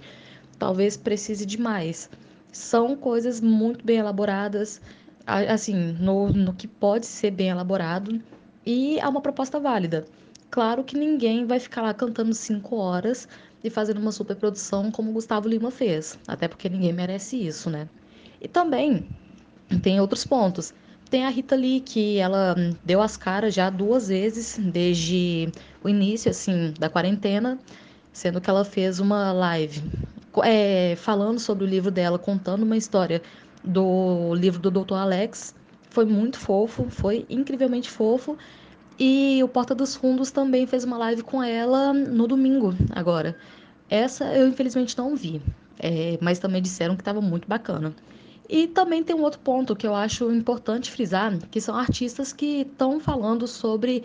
[0.59, 2.11] Talvez precise de mais.
[2.53, 4.83] São coisas muito bem elaboradas,
[5.29, 8.21] assim, no, no que pode ser bem elaborado,
[8.65, 10.05] e é uma proposta válida.
[10.51, 13.29] Claro que ninguém vai ficar lá cantando cinco horas
[13.63, 17.89] e fazendo uma superprodução como o Gustavo Lima fez, até porque ninguém merece isso, né?
[18.41, 19.07] E também
[19.83, 20.73] tem outros pontos.
[21.11, 22.55] Tem a Rita Lee, que ela
[22.85, 25.51] deu as caras já duas vezes desde
[25.83, 27.59] o início, assim, da quarentena,
[28.13, 29.83] sendo que ela fez uma live
[30.45, 33.23] é, falando sobre o livro dela, contando uma história
[33.65, 34.95] do livro do Dr.
[34.95, 35.55] Alex.
[35.91, 38.37] Foi muito fofo, foi incrivelmente fofo.
[38.99, 43.37] E o Porta dos Fundos também fez uma live com ela no domingo, agora.
[43.89, 45.41] Essa eu infelizmente não vi,
[45.79, 47.95] é, mas também disseram que estava muito bacana.
[48.49, 52.63] E também tem um outro ponto que eu acho importante frisar, que são artistas que
[52.63, 54.03] estão falando sobre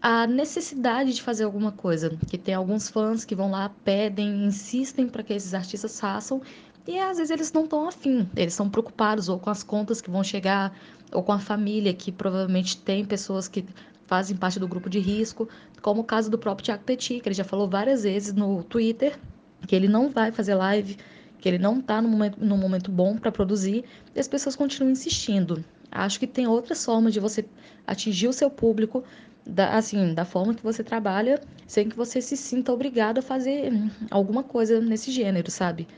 [0.00, 5.06] a necessidade de fazer alguma coisa, que tem alguns fãs que vão lá, pedem, insistem
[5.06, 6.40] para que esses artistas façam,
[6.86, 10.10] e às vezes eles não estão afim, eles estão preocupados ou com as contas que
[10.10, 10.76] vão chegar,
[11.12, 13.64] ou com a família, que provavelmente tem pessoas que
[14.06, 15.48] fazem parte do grupo de risco,
[15.82, 19.18] como o caso do próprio Tiago Petit, que ele já falou várias vezes no Twitter,
[19.66, 20.96] que ele não vai fazer live
[21.40, 25.64] que ele não está no momento, momento bom para produzir, e as pessoas continuam insistindo.
[25.90, 27.44] Acho que tem outras formas de você
[27.86, 29.02] atingir o seu público,
[29.44, 33.72] da, assim, da forma que você trabalha, sem que você se sinta obrigado a fazer
[34.10, 35.88] alguma coisa nesse gênero, sabe?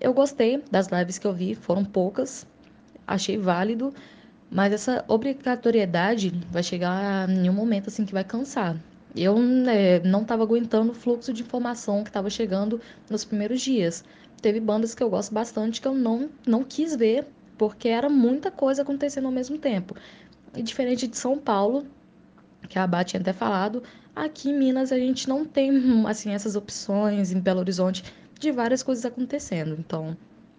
[0.00, 2.46] Eu gostei das lives que eu vi, foram poucas,
[3.06, 3.94] achei válido,
[4.50, 8.76] mas essa obrigatoriedade vai chegar em um momento assim que vai cansar.
[9.14, 9.36] Eu
[9.68, 14.04] é, não estava aguentando o fluxo de informação que estava chegando nos primeiros dias
[14.40, 17.26] teve bandas que eu gosto bastante que eu não, não quis ver,
[17.56, 19.96] porque era muita coisa acontecendo ao mesmo tempo.
[20.54, 21.86] E diferente de São Paulo,
[22.68, 23.82] que a Abá tinha até falado,
[24.14, 28.04] aqui em Minas a gente não tem assim essas opções em Belo Horizonte
[28.38, 29.76] de várias coisas acontecendo.
[29.78, 30.16] Então,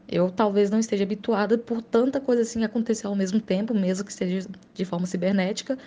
[0.07, 4.13] eu talvez não esteja habituada por tanta coisa assim acontecer ao mesmo tempo, mesmo que
[4.13, 5.77] seja de forma cibernética,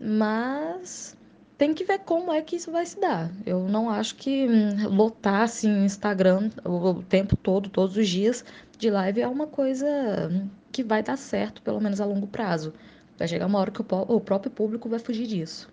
[0.00, 1.16] mas
[1.58, 3.30] tem que ver como é que isso vai se dar.
[3.44, 8.44] Eu não acho que hum, lotar assim Instagram o tempo todo, todos os dias
[8.78, 9.86] de live é uma coisa
[10.30, 12.72] hum, que vai dar certo, pelo menos a longo prazo.
[13.18, 15.68] Vai chegar uma hora que o próprio público vai fugir disso.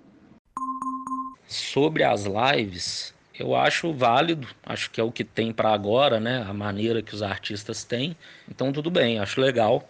[1.48, 6.44] Sobre as lives, eu acho válido, acho que é o que tem para agora, né?
[6.48, 8.16] A maneira que os artistas têm.
[8.50, 9.90] Então tudo bem, acho legal.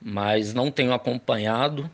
[0.00, 1.90] Mas não tenho acompanhado,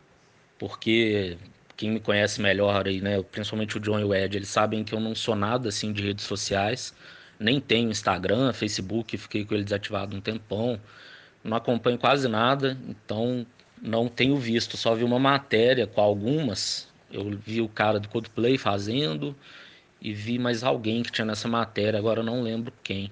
[0.59, 1.39] porque
[1.77, 4.95] quem me conhece melhor aí, né, principalmente o John e o Ed, eles sabem que
[4.95, 6.95] eu não sou nada assim de redes sociais,
[7.39, 10.81] nem tenho Instagram, Facebook, fiquei com ele desativado um tempão,
[11.43, 13.47] não acompanho quase nada, então
[13.83, 18.57] não tenho visto, só vi uma matéria com algumas, eu vi o cara do Coldplay
[18.57, 19.37] fazendo
[20.05, 23.11] e vi mais alguém que tinha nessa matéria, agora eu não lembro quem.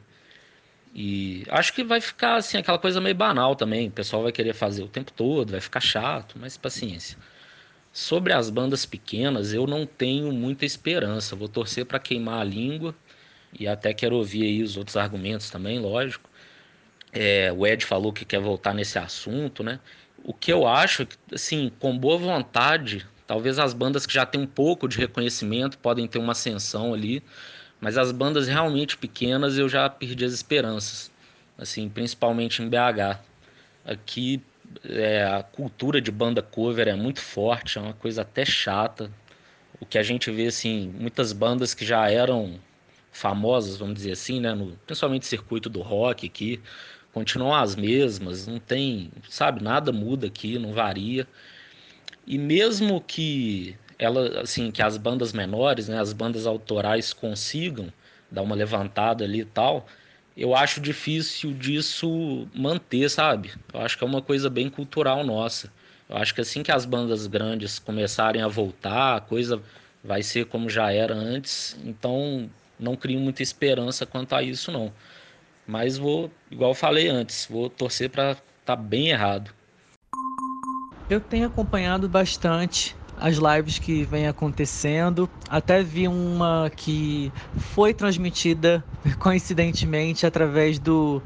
[0.95, 4.53] E acho que vai ficar assim aquela coisa meio banal também, o pessoal vai querer
[4.53, 7.17] fazer o tempo todo, vai ficar chato, mas paciência.
[7.93, 11.37] Sobre as bandas pequenas, eu não tenho muita esperança.
[11.37, 12.95] Vou torcer para queimar a língua
[13.59, 16.31] e até quero ouvir aí os outros argumentos também, lógico.
[17.13, 19.81] É, o Ed falou que quer voltar nesse assunto, né?
[20.25, 24.47] O que eu acho, assim, com boa vontade, talvez as bandas que já têm um
[24.47, 27.23] pouco de reconhecimento podem ter uma ascensão ali,
[27.81, 31.11] mas as bandas realmente pequenas eu já perdi as esperanças,
[31.57, 33.19] assim, principalmente em BH.
[33.87, 34.43] Aqui
[34.85, 39.11] é, a cultura de banda cover é muito forte, é uma coisa até chata.
[39.81, 42.61] O que a gente vê, assim, muitas bandas que já eram
[43.11, 46.61] famosas, vamos dizer assim, né, no, principalmente circuito do rock aqui,
[47.15, 51.27] continuam as mesmas, não tem, sabe, nada muda aqui, não varia.
[52.27, 57.93] E mesmo que ela, assim, que as bandas menores, né, as bandas autorais consigam
[58.31, 59.87] dar uma levantada ali e tal,
[60.37, 63.53] eu acho difícil disso manter, sabe?
[63.73, 65.73] Eu acho que é uma coisa bem cultural nossa.
[66.09, 69.63] Eu acho que assim que as bandas grandes começarem a voltar, a coisa
[70.03, 71.77] vai ser como já era antes.
[71.85, 74.93] Então, não crio muita esperança quanto a isso, não.
[75.67, 79.53] Mas vou, igual falei antes, vou torcer para estar tá bem errado.
[81.13, 85.29] Eu tenho acompanhado bastante as lives que vem acontecendo.
[85.47, 88.83] Até vi uma que foi transmitida
[89.21, 91.23] coincidentemente através do,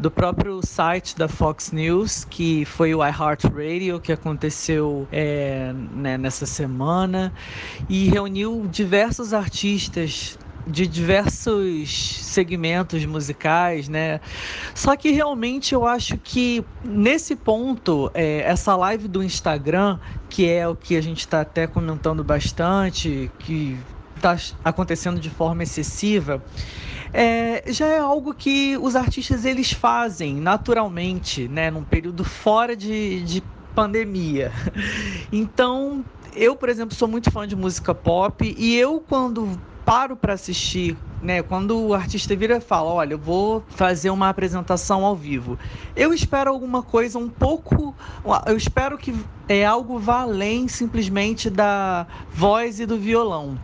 [0.00, 6.46] do próprio site da Fox News, que foi o iHeartRadio, que aconteceu é, né, nessa
[6.46, 7.30] semana,
[7.90, 14.20] e reuniu diversos artistas de diversos segmentos musicais, né?
[14.74, 19.98] Só que realmente eu acho que nesse ponto, é, essa live do Instagram,
[20.28, 23.78] que é o que a gente está até comentando bastante, que
[24.16, 26.42] está acontecendo de forma excessiva,
[27.12, 31.70] é, já é algo que os artistas eles fazem naturalmente, né?
[31.70, 33.42] Num período fora de, de
[33.74, 34.52] pandemia.
[35.32, 36.04] Então,
[36.34, 40.96] eu, por exemplo, sou muito fã de música pop e eu, quando paro para assistir,
[41.22, 41.42] né?
[41.42, 45.56] Quando o artista vira e fala, olha, eu vou fazer uma apresentação ao vivo,
[45.94, 47.94] eu espero alguma coisa um pouco,
[48.46, 49.14] eu espero que
[49.48, 53.56] é algo vá além simplesmente da voz e do violão.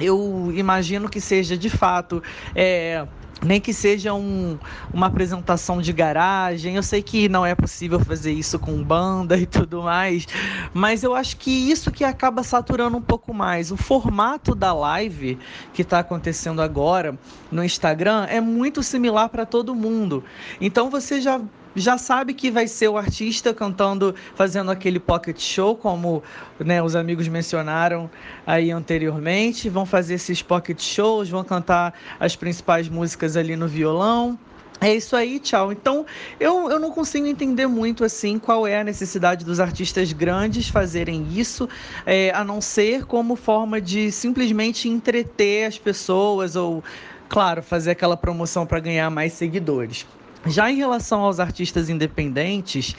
[0.00, 2.22] Eu imagino que seja de fato
[2.54, 3.06] é,
[3.44, 4.58] nem que seja um,
[4.92, 6.76] uma apresentação de garagem.
[6.76, 10.26] Eu sei que não é possível fazer isso com banda e tudo mais,
[10.72, 13.70] mas eu acho que isso que acaba saturando um pouco mais.
[13.70, 15.38] O formato da live
[15.72, 17.18] que está acontecendo agora
[17.50, 20.24] no Instagram é muito similar para todo mundo.
[20.60, 21.40] Então você já
[21.74, 26.22] já sabe que vai ser o artista cantando, fazendo aquele pocket show, como
[26.58, 28.10] né, os amigos mencionaram
[28.46, 29.68] aí anteriormente.
[29.68, 34.38] Vão fazer esses pocket shows, vão cantar as principais músicas ali no violão.
[34.80, 35.72] É isso aí, tchau.
[35.72, 36.06] Então,
[36.38, 41.28] eu, eu não consigo entender muito assim qual é a necessidade dos artistas grandes fazerem
[41.34, 41.68] isso,
[42.06, 46.82] é, a não ser como forma de simplesmente entreter as pessoas ou,
[47.28, 50.06] claro, fazer aquela promoção para ganhar mais seguidores.
[50.46, 52.96] Já em relação aos artistas independentes,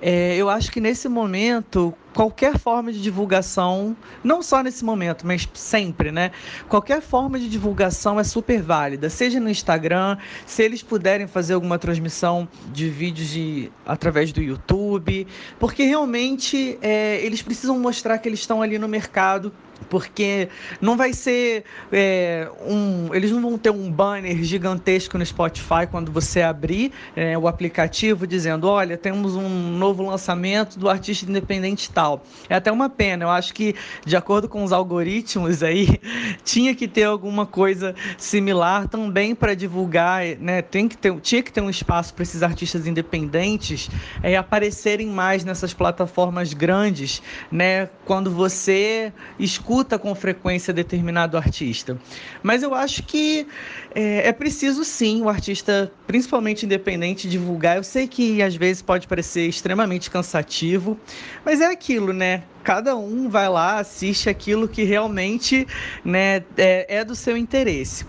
[0.00, 5.48] é, eu acho que nesse momento, qualquer forma de divulgação, não só nesse momento, mas
[5.54, 6.32] sempre, né?
[6.68, 11.78] Qualquer forma de divulgação é super válida, seja no Instagram, se eles puderem fazer alguma
[11.78, 15.26] transmissão de vídeos de, através do YouTube,
[15.58, 19.50] porque realmente é, eles precisam mostrar que eles estão ali no mercado
[19.88, 20.48] porque
[20.80, 23.14] não vai ser é, um.
[23.14, 28.26] Eles não vão ter um banner gigantesco no Spotify quando você abrir é, o aplicativo
[28.26, 32.24] dizendo: olha, temos um novo lançamento do artista independente tal.
[32.48, 33.74] É até uma pena, eu acho que,
[34.04, 36.00] de acordo com os algoritmos aí,
[36.44, 40.62] tinha que ter alguma coisa similar também para divulgar, né?
[40.62, 43.90] Tem que ter, tinha que ter um espaço para esses artistas independentes
[44.22, 47.88] é, aparecerem mais nessas plataformas grandes, né?
[48.04, 51.96] Quando você escuta escuta com frequência determinado artista.
[52.42, 53.46] Mas eu acho que
[53.94, 57.78] é, é, preciso sim o artista, principalmente independente, divulgar.
[57.78, 61.00] Eu sei que às vezes pode parecer extremamente cansativo,
[61.42, 62.42] mas é aquilo, né?
[62.62, 65.66] Cada um vai lá, assiste aquilo que realmente
[66.04, 68.04] né, é, é do seu interesse.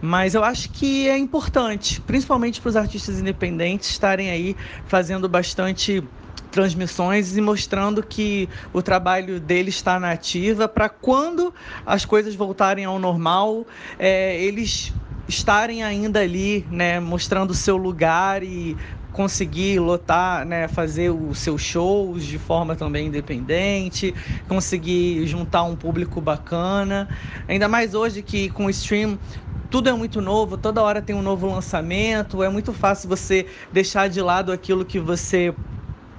[0.00, 4.56] Mas eu acho que é importante, principalmente para os artistas independentes, estarem aí
[4.86, 6.02] fazendo bastante
[6.50, 11.54] transmissões e mostrando que o trabalho dele está na ativa para quando
[11.86, 13.66] as coisas voltarem ao normal,
[13.98, 14.92] é, eles
[15.28, 18.76] estarem ainda ali, né, mostrando o seu lugar e
[19.12, 24.14] conseguir lotar, né, fazer os seus shows de forma também independente,
[24.48, 27.08] conseguir juntar um público bacana.
[27.48, 29.18] Ainda mais hoje que com o stream
[29.70, 34.08] tudo é muito novo, toda hora tem um novo lançamento, é muito fácil você deixar
[34.08, 35.54] de lado aquilo que você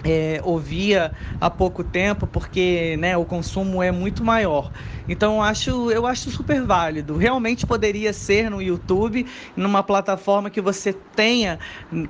[0.04, 4.72] é, ouvia há pouco tempo, porque né, o consumo é muito maior.
[5.08, 7.18] Então eu acho, eu acho super válido.
[7.18, 9.26] Realmente poderia ser no YouTube,
[9.56, 11.60] numa plataforma que você tenha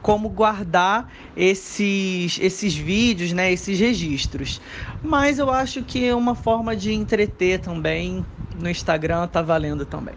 [0.02, 4.62] como guardar esses, esses vídeos, né, esses registros.
[5.04, 8.26] Mas eu acho que é uma forma de entreter também
[8.60, 10.16] no Instagram está valendo também.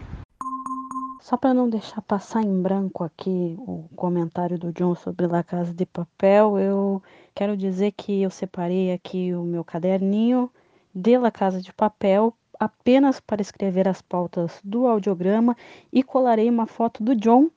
[1.21, 5.73] Só para não deixar passar em branco aqui o comentário do John sobre La Casa
[5.73, 7.01] de Papel, eu
[7.35, 10.49] quero dizer que eu separei aqui o meu caderninho
[10.93, 15.55] de La Casa de Papel apenas para escrever as pautas do audiograma
[15.91, 17.49] e colarei uma foto do John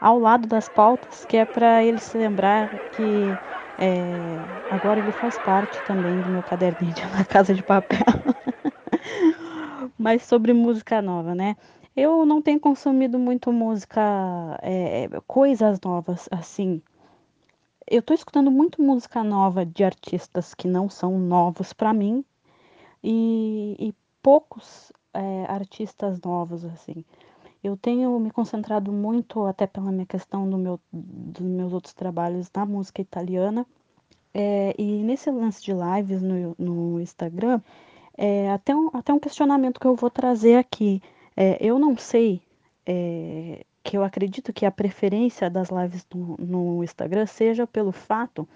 [0.00, 3.40] ao lado das pautas, que é para ele se lembrar que
[3.76, 8.00] é, agora ele faz parte também do meu caderninho de La Casa de Papel.
[9.98, 11.56] Mas sobre música nova, né?
[11.94, 14.00] Eu não tenho consumido muito música,
[14.62, 16.82] é, coisas novas, assim.
[17.92, 22.24] Eu tô escutando muito música nova de artistas que não são novos para mim
[23.04, 27.04] e, e poucos é, artistas novos, assim.
[27.62, 32.50] Eu tenho me concentrado muito, até pela minha questão do meu, dos meus outros trabalhos,
[32.56, 33.66] na música italiana.
[34.32, 37.60] É, e nesse lance de lives no, no Instagram,
[38.16, 41.02] é, até, um, até um questionamento que eu vou trazer aqui.
[41.36, 42.40] É, eu não sei,
[42.86, 48.48] é, que eu acredito que a preferência das lives no, no Instagram seja pelo fato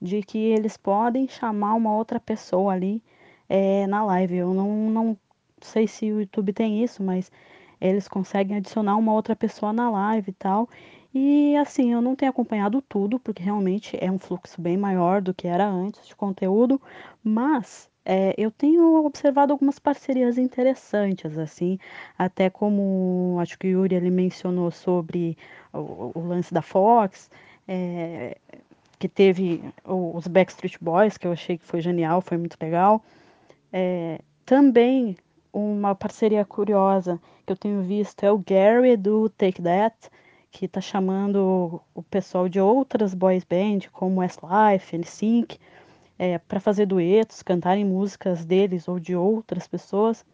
[0.00, 3.02] de que eles podem chamar uma outra pessoa ali
[3.48, 4.36] é, na live.
[4.36, 5.18] Eu não, não
[5.60, 7.30] sei se o YouTube tem isso, mas
[7.80, 10.68] eles conseguem adicionar uma outra pessoa na live e tal.
[11.14, 15.32] E assim, eu não tenho acompanhado tudo, porque realmente é um fluxo bem maior do
[15.32, 16.80] que era antes de conteúdo,
[17.22, 21.78] mas é, eu tenho observado algumas parcerias interessantes, assim,
[22.18, 25.38] até como acho que o Yuri ele mencionou sobre
[25.72, 27.30] o, o lance da Fox,
[27.66, 28.36] é,
[28.98, 33.02] que teve os Backstreet Boys, que eu achei que foi genial, foi muito legal.
[33.72, 35.16] É, também
[35.52, 39.96] uma parceria curiosa que eu tenho visto é o Gary do Take That,
[40.50, 45.58] que está chamando o pessoal de outras boys band, como Westlife, NSYNC,
[46.18, 50.24] é, para fazer duetos, cantarem músicas deles ou de outras pessoas,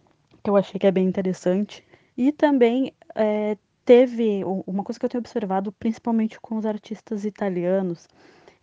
[0.42, 1.84] que eu achei que é bem interessante.
[2.16, 8.08] E também é, teve uma coisa que eu tenho observado, principalmente com os artistas italianos,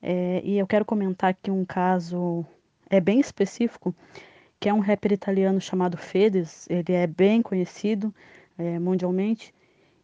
[0.01, 2.45] é, e eu quero comentar aqui um caso
[2.89, 3.93] é bem específico,
[4.59, 8.13] que é um rapper italiano chamado Fedes, ele é bem conhecido
[8.57, 9.53] é, mundialmente.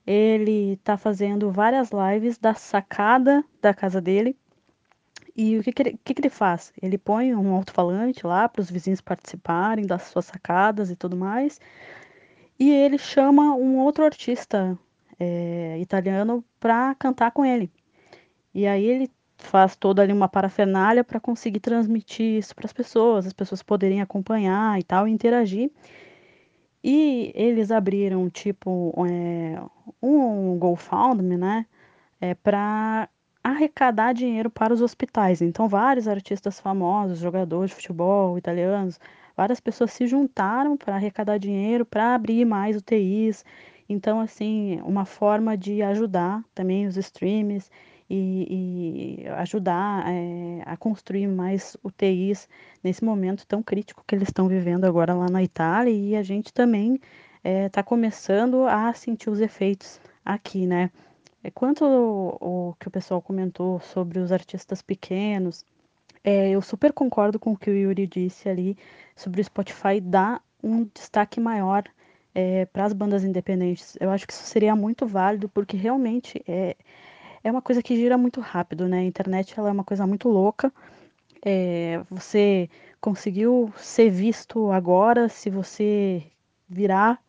[0.05, 4.35] Ele está fazendo várias lives da sacada da casa dele
[5.35, 6.71] e o que, que, ele, que, que ele faz?
[6.81, 11.59] Ele põe um alto-falante lá para os vizinhos participarem das suas sacadas e tudo mais.
[12.59, 14.77] E ele chama um outro artista
[15.19, 17.71] é, italiano para cantar com ele.
[18.53, 23.25] E aí ele faz toda ali uma parafernália para conseguir transmitir isso para as pessoas,
[23.27, 25.71] as pessoas poderem acompanhar e tal, e interagir.
[26.83, 29.61] E eles abriram tipo é,
[30.01, 31.65] um GoFundMe, né,
[32.19, 33.09] é, para
[33.43, 35.41] arrecadar dinheiro para os hospitais.
[35.41, 38.99] Então, vários artistas famosos, jogadores de futebol italianos,
[39.35, 43.43] várias pessoas se juntaram para arrecadar dinheiro para abrir mais UTIs.
[43.89, 47.69] Então, assim, uma forma de ajudar também os streams
[48.09, 52.47] e, e ajudar é, a construir mais UTIs
[52.83, 55.91] nesse momento tão crítico que eles estão vivendo agora lá na Itália.
[55.91, 56.99] E a gente também
[57.43, 60.89] está é, começando a sentir os efeitos aqui, né?
[61.43, 65.65] É, quanto o, que o pessoal comentou sobre os artistas pequenos,
[66.23, 68.77] é, eu super concordo com o que o Yuri disse ali
[69.15, 71.83] sobre o Spotify dar um destaque maior
[72.33, 73.97] é, para as bandas independentes.
[73.99, 76.75] Eu acho que isso seria muito válido, porque realmente é,
[77.43, 78.99] é uma coisa que gira muito rápido, né?
[78.99, 80.71] A internet ela é uma coisa muito louca.
[81.45, 82.69] É, você
[83.01, 86.23] conseguiu ser visto agora, se você
[86.69, 87.21] virar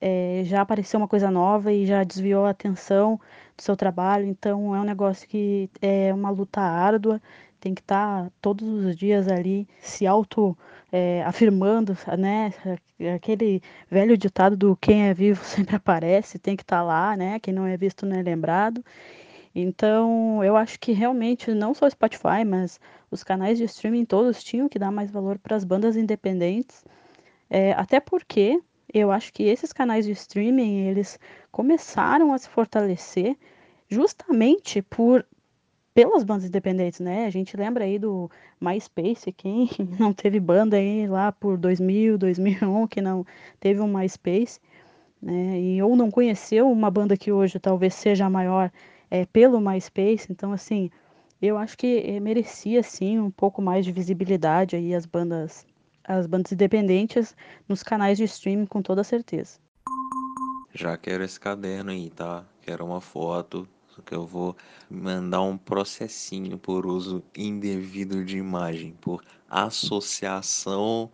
[0.00, 3.20] é, já apareceu uma coisa nova e já desviou a atenção
[3.56, 4.26] do seu trabalho.
[4.26, 7.20] Então é um negócio que é uma luta árdua,
[7.60, 10.56] tem que estar tá todos os dias ali se auto
[10.92, 12.52] é, afirmando, né?
[13.14, 17.38] Aquele velho ditado do quem é vivo sempre aparece, tem que estar tá lá, né?
[17.40, 18.84] Quem não é visto não é lembrado.
[19.54, 22.80] Então, eu acho que realmente não só o Spotify, mas
[23.10, 26.84] os canais de streaming todos tinham que dar mais valor para as bandas independentes.
[27.48, 28.60] É, até porque
[28.94, 31.18] eu acho que esses canais de streaming, eles
[31.50, 33.36] começaram a se fortalecer
[33.88, 35.26] justamente por
[35.94, 37.26] pelas bandas independentes, né?
[37.26, 38.30] A gente lembra aí do
[38.60, 39.68] MySpace, quem
[39.98, 43.26] não teve banda aí lá por 2000, 2001, que não
[43.60, 44.60] teve um MySpace,
[45.22, 45.60] né?
[45.60, 48.72] E ou não conheceu uma banda que hoje talvez seja a maior
[49.10, 50.28] é, pelo MySpace.
[50.30, 50.90] Então, assim,
[51.42, 55.66] Eu acho que eh, merecia sim um pouco mais de visibilidade aí as bandas
[56.04, 57.34] as bandas independentes
[57.68, 59.58] nos canais de streaming com toda certeza.
[60.74, 62.44] Já quero esse caderno aí, tá?
[62.62, 63.68] Quero uma foto,
[64.02, 64.56] que eu vou
[64.88, 71.10] mandar um processinho por uso indevido de imagem, por associação.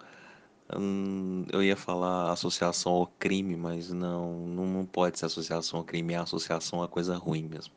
[0.77, 6.15] Hum, eu ia falar associação ao crime, mas não, não pode ser associação ao crime,
[6.15, 7.73] é associação a coisa ruim mesmo.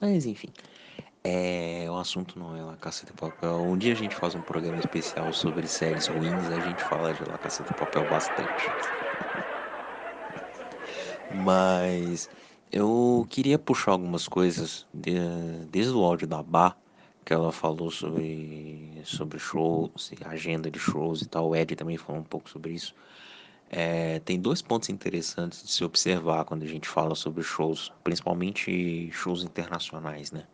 [0.00, 0.48] Mas enfim.
[1.26, 3.62] É, o assunto não é La Caça de Papel.
[3.66, 7.22] Um dia a gente faz um programa especial sobre séries ruins, a gente fala de
[7.24, 8.76] La de Papel bastante.
[11.28, 12.28] Mas
[12.70, 15.12] eu queria puxar algumas coisas de,
[15.70, 16.78] desde o áudio da Bar,
[17.24, 21.48] que ela falou sobre, sobre shows, agenda de shows e tal.
[21.50, 22.94] O Ed também falou um pouco sobre isso.
[23.70, 29.10] É, tem dois pontos interessantes de se observar quando a gente fala sobre shows, principalmente
[29.12, 30.46] shows internacionais, né?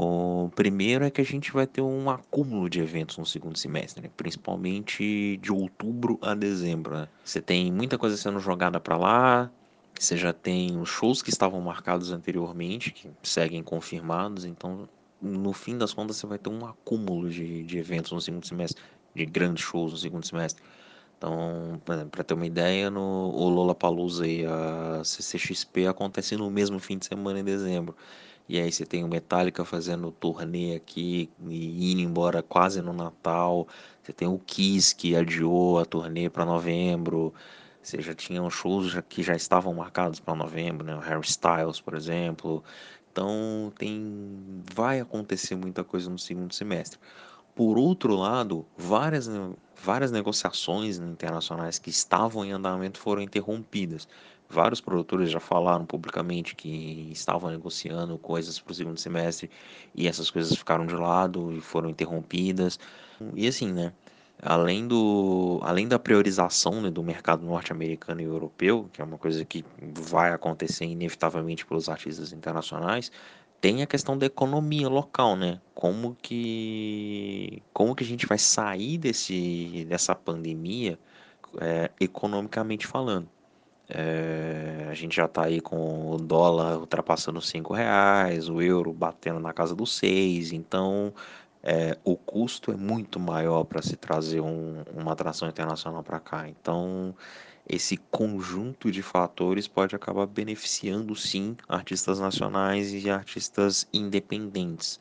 [0.00, 4.00] O primeiro é que a gente vai ter um acúmulo de eventos no segundo semestre,
[4.00, 4.08] né?
[4.16, 6.98] principalmente de outubro a dezembro.
[6.98, 7.08] Né?
[7.24, 9.50] Você tem muita coisa sendo jogada para lá,
[9.98, 14.88] você já tem os shows que estavam marcados anteriormente, que seguem confirmados, então
[15.20, 18.80] no fim das contas você vai ter um acúmulo de, de eventos no segundo semestre,
[19.16, 20.62] de grandes shows no segundo semestre.
[21.18, 21.80] Então,
[22.12, 27.06] para ter uma ideia, no, o Lollapalooza e a CCXP acontecem no mesmo fim de
[27.06, 27.96] semana em dezembro.
[28.48, 33.68] E aí você tem o Metallica fazendo turnê aqui e indo embora quase no Natal.
[34.02, 37.34] Você tem o Kiss que adiou a turnê para novembro.
[37.82, 40.94] Você já tinha shows que já estavam marcados para novembro, né?
[40.96, 42.64] O Harry Styles, por exemplo.
[43.12, 46.98] Então tem vai acontecer muita coisa no segundo semestre.
[47.58, 49.28] Por outro lado, várias,
[49.82, 54.06] várias negociações internacionais que estavam em andamento foram interrompidas.
[54.48, 59.50] Vários produtores já falaram publicamente que estavam negociando coisas para o segundo semestre
[59.92, 62.78] e essas coisas ficaram de lado e foram interrompidas.
[63.34, 63.92] E assim, né?
[64.40, 69.44] Além, do, além da priorização né, do mercado norte-americano e europeu, que é uma coisa
[69.44, 73.10] que vai acontecer inevitavelmente pelos artistas internacionais,
[73.60, 75.60] tem a questão da economia local, né?
[75.74, 80.98] Como que, como que a gente vai sair desse, dessa pandemia
[81.60, 83.28] é, economicamente falando?
[83.88, 89.40] É, a gente já está aí com o dólar ultrapassando cinco reais, o euro batendo
[89.40, 91.12] na casa dos seis, então
[91.62, 96.48] é, o custo é muito maior para se trazer um, uma atração internacional para cá.
[96.48, 97.14] Então
[97.68, 104.98] esse conjunto de fatores pode acabar beneficiando sim artistas nacionais e artistas independentes.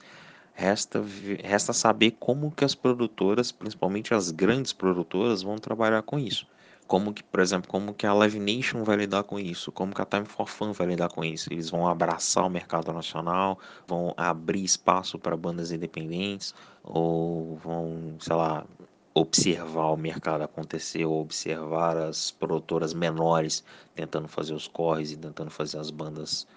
[0.53, 1.03] Resta,
[1.43, 6.47] resta saber como que as produtoras, principalmente as grandes produtoras, vão trabalhar com isso
[6.87, 10.01] como que, por exemplo, como que a Live Nation vai lidar com isso, como que
[10.01, 11.51] a Time for Fun vai lidar com isso.
[11.51, 18.35] Eles vão abraçar o mercado nacional, vão abrir espaço para bandas independentes, ou vão, sei
[18.35, 18.65] lá,
[19.19, 23.63] observar o mercado acontecer, ou observar as produtoras menores
[23.95, 26.47] tentando fazer os corres e tentando fazer as bandas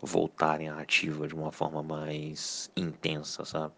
[0.00, 3.72] voltarem à ativa de uma forma mais intensa, sabe?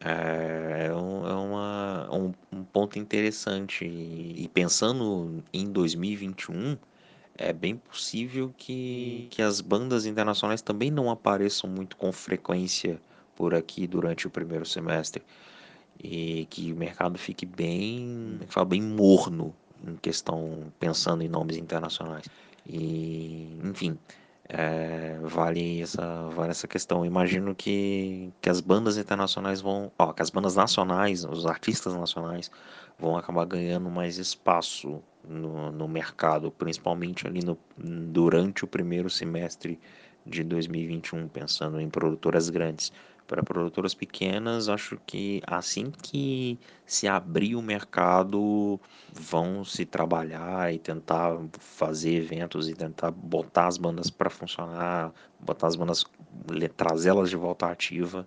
[0.00, 3.84] É, é, um, é uma, um, um ponto interessante.
[3.86, 6.76] E, pensando em 2021,
[7.38, 13.00] é bem possível que, que as bandas internacionais também não apareçam muito com frequência
[13.34, 15.22] por aqui durante o primeiro semestre.
[16.02, 18.38] E que o mercado fique bem,
[18.68, 19.54] bem morno
[19.86, 22.26] em questão, pensando em nomes internacionais.
[22.66, 23.98] E, enfim,
[24.48, 27.04] é, vale essa vale essa questão.
[27.04, 32.50] Imagino que, que as bandas internacionais vão, ó, que as bandas nacionais, os artistas nacionais
[32.98, 39.78] vão acabar ganhando mais espaço no, no mercado, principalmente ali no, durante o primeiro semestre
[40.26, 42.92] de 2021, pensando em produtoras grandes.
[43.26, 48.78] Para produtoras pequenas, acho que assim que se abrir o mercado,
[49.12, 55.10] vão se trabalhar e tentar fazer eventos e tentar botar as bandas para funcionar,
[55.40, 56.04] botar as bandas,
[56.76, 58.26] trazê-las de volta ativa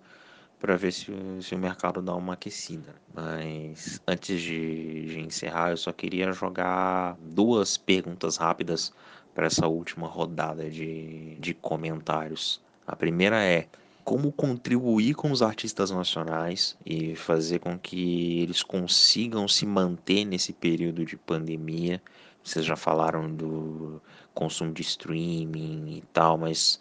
[0.58, 2.94] para ver se, se, o mercado dá uma aquecida.
[3.14, 8.92] Mas antes de, de encerrar, eu só queria jogar duas perguntas rápidas
[9.38, 12.60] para essa última rodada de, de comentários.
[12.84, 13.68] A primeira é
[14.02, 20.52] como contribuir com os artistas nacionais e fazer com que eles consigam se manter nesse
[20.52, 22.02] período de pandemia.
[22.42, 24.02] Vocês já falaram do
[24.34, 26.80] consumo de streaming e tal, mas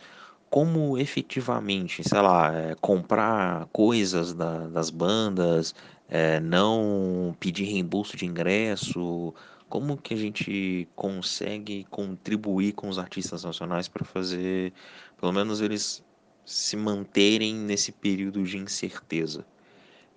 [0.49, 5.75] como efetivamente, sei lá, é, comprar coisas da, das bandas,
[6.09, 9.31] é, não pedir reembolso de ingresso,
[9.69, 14.73] como que a gente consegue contribuir com os artistas nacionais para fazer,
[15.19, 16.03] pelo menos eles
[16.45, 19.45] se manterem nesse período de incerteza?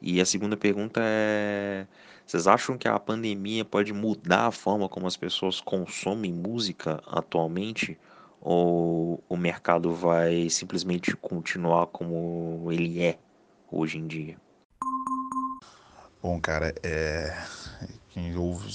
[0.00, 1.86] E a segunda pergunta é:
[2.24, 7.98] vocês acham que a pandemia pode mudar a forma como as pessoas consomem música atualmente?
[8.40, 13.18] Ou o mercado vai simplesmente continuar como ele é
[13.70, 14.36] hoje em dia?
[16.22, 17.36] Bom, cara, é...
[18.10, 18.70] quem ouve,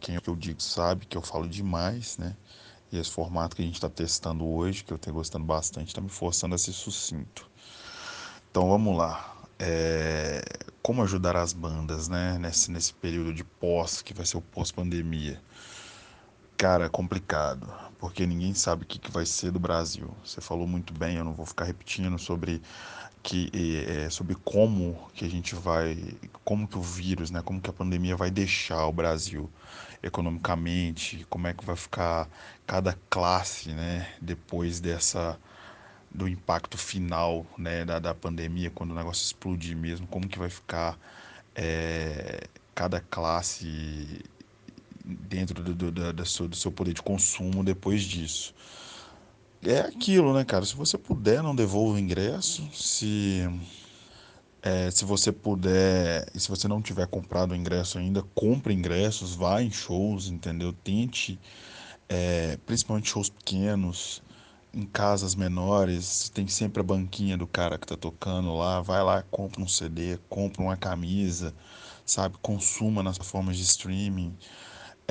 [0.00, 2.36] quem eu digo sabe que eu falo demais, né?
[2.92, 6.00] E esse formato que a gente está testando hoje, que eu tenho gostando bastante, está
[6.00, 7.48] me forçando a ser sucinto.
[8.50, 9.36] Então vamos lá.
[9.58, 10.42] É...
[10.82, 12.36] Como ajudar as bandas, né?
[12.38, 15.40] Nesse, nesse período de pós, que vai ser o pós-pandemia.
[16.56, 20.14] Cara, é complicado, porque ninguém sabe o que, que vai ser do Brasil.
[20.24, 22.60] Você falou muito bem, eu não vou ficar repetindo sobre
[23.22, 23.50] que
[23.86, 25.96] é, sobre como que a gente vai,
[26.44, 29.50] como que o vírus, né, como que a pandemia vai deixar o Brasil
[30.02, 32.28] economicamente, como é que vai ficar
[32.66, 35.38] cada classe, né, depois dessa
[36.12, 40.50] do impacto final, né, da, da pandemia, quando o negócio explodir mesmo, como que vai
[40.50, 40.98] ficar
[41.54, 44.24] é, cada classe
[45.04, 48.54] dentro do, do, do, do, seu, do seu poder de consumo depois disso.
[49.62, 50.64] É aquilo, né, cara?
[50.64, 52.66] Se você puder, não devolva o ingresso.
[52.72, 53.46] Se,
[54.62, 59.34] é, se você puder, e se você não tiver comprado o ingresso ainda, compre ingressos,
[59.34, 60.72] vá em shows, entendeu?
[60.72, 61.38] Tente,
[62.08, 64.22] é, principalmente shows pequenos,
[64.72, 68.80] em casas menores, tem sempre a banquinha do cara que tá tocando lá.
[68.80, 71.54] Vai lá, compra um CD, compra uma camisa,
[72.06, 72.36] sabe?
[72.40, 74.34] Consuma nas formas de streaming.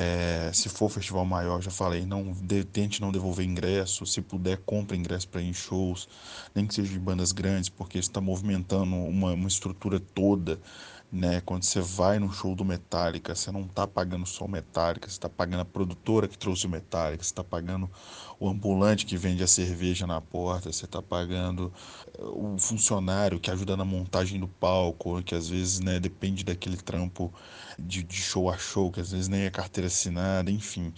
[0.02, 4.06] É, se for festival maior, já falei, não de, tente não devolver ingresso.
[4.06, 6.08] Se puder, compre ingresso para ir em shows,
[6.56, 10.58] nem que seja de bandas grandes, porque está movimentando uma, uma estrutura toda.
[11.12, 11.42] Né?
[11.42, 15.16] Quando você vai no show do Metallica, você não está pagando só o Metallica, você
[15.16, 17.90] está pagando a produtora que trouxe o Metallica, você está pagando
[18.40, 21.74] o ambulante que vende a cerveja na porta, você está pagando
[22.16, 26.78] eh, o funcionário que ajuda na montagem do palco, que às vezes né, depende daquele
[26.78, 27.34] trampo
[27.78, 30.94] de, de show a show, que às vezes nem é carteira assinada, enfim.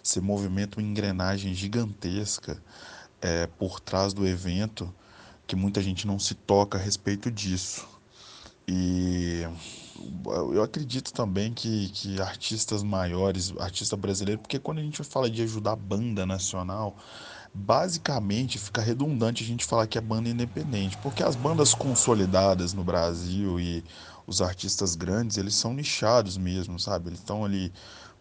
[0.00, 2.62] Você movimenta uma engrenagem gigantesca
[3.20, 4.94] é, por trás do evento
[5.46, 7.95] que muita gente não se toca a respeito disso.
[8.68, 9.46] E
[10.24, 15.42] eu acredito também que, que artistas maiores, artista brasileiro, porque quando a gente fala de
[15.42, 16.96] ajudar banda nacional,
[17.54, 22.84] basicamente fica redundante a gente falar que é banda independente, porque as bandas consolidadas no
[22.84, 23.84] Brasil e
[24.26, 27.08] os artistas grandes, eles são nichados mesmo, sabe?
[27.10, 27.72] Eles estão ali,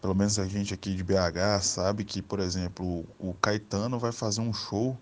[0.02, 4.42] pelo menos a gente aqui de BH sabe que, por exemplo, o Caetano vai fazer
[4.42, 4.98] um show,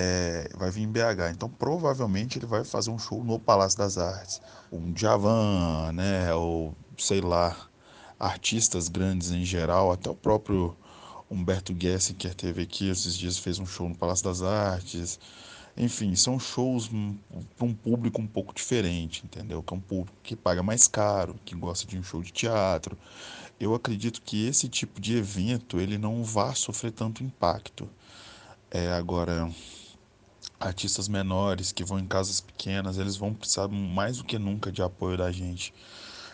[0.00, 3.98] é, vai vir em BH, então provavelmente ele vai fazer um show no Palácio das
[3.98, 4.40] Artes.
[4.70, 7.56] Um Djavan, né, ou sei lá,
[8.18, 10.76] artistas grandes em geral, até o próprio
[11.28, 15.18] Humberto Gessinger teve aqui esses dias, fez um show no Palácio das Artes.
[15.76, 16.88] Enfim, são shows
[17.56, 19.62] para um público um pouco diferente, entendeu?
[19.64, 22.96] Que é um público que paga mais caro, que gosta de um show de teatro.
[23.58, 27.88] Eu acredito que esse tipo de evento ele não vá sofrer tanto impacto.
[28.70, 29.50] É, agora,
[30.58, 34.82] artistas menores que vão em casas pequenas, eles vão precisar mais do que nunca de
[34.82, 35.72] apoio da gente.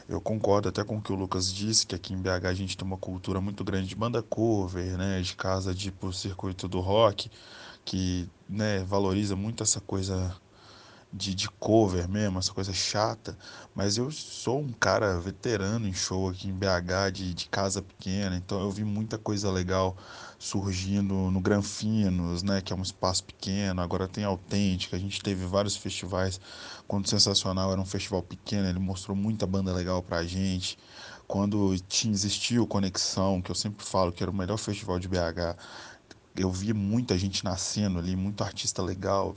[0.09, 2.77] Eu concordo até com o que o Lucas disse, que aqui em BH a gente
[2.77, 6.81] tem uma cultura muito grande de banda cover, né, de casa de tipo circuito do
[6.81, 7.31] rock,
[7.85, 10.37] que, né, valoriza muito essa coisa
[11.14, 13.38] de, de cover mesmo, essa coisa chata,
[13.72, 18.36] mas eu sou um cara veterano em show aqui em BH, de, de casa pequena,
[18.36, 19.96] então eu vi muita coisa legal
[20.40, 25.46] surgindo no Granfinos, né, que é um espaço pequeno, agora tem Autêntica, a gente teve
[25.46, 26.40] vários festivais,
[26.88, 30.76] quando Sensacional era um festival pequeno, ele mostrou muita banda legal pra gente,
[31.28, 35.56] quando tinha, existiu Conexão, que eu sempre falo que era o melhor festival de BH,
[36.36, 39.32] eu vi muita gente nascendo ali, muito artista legal,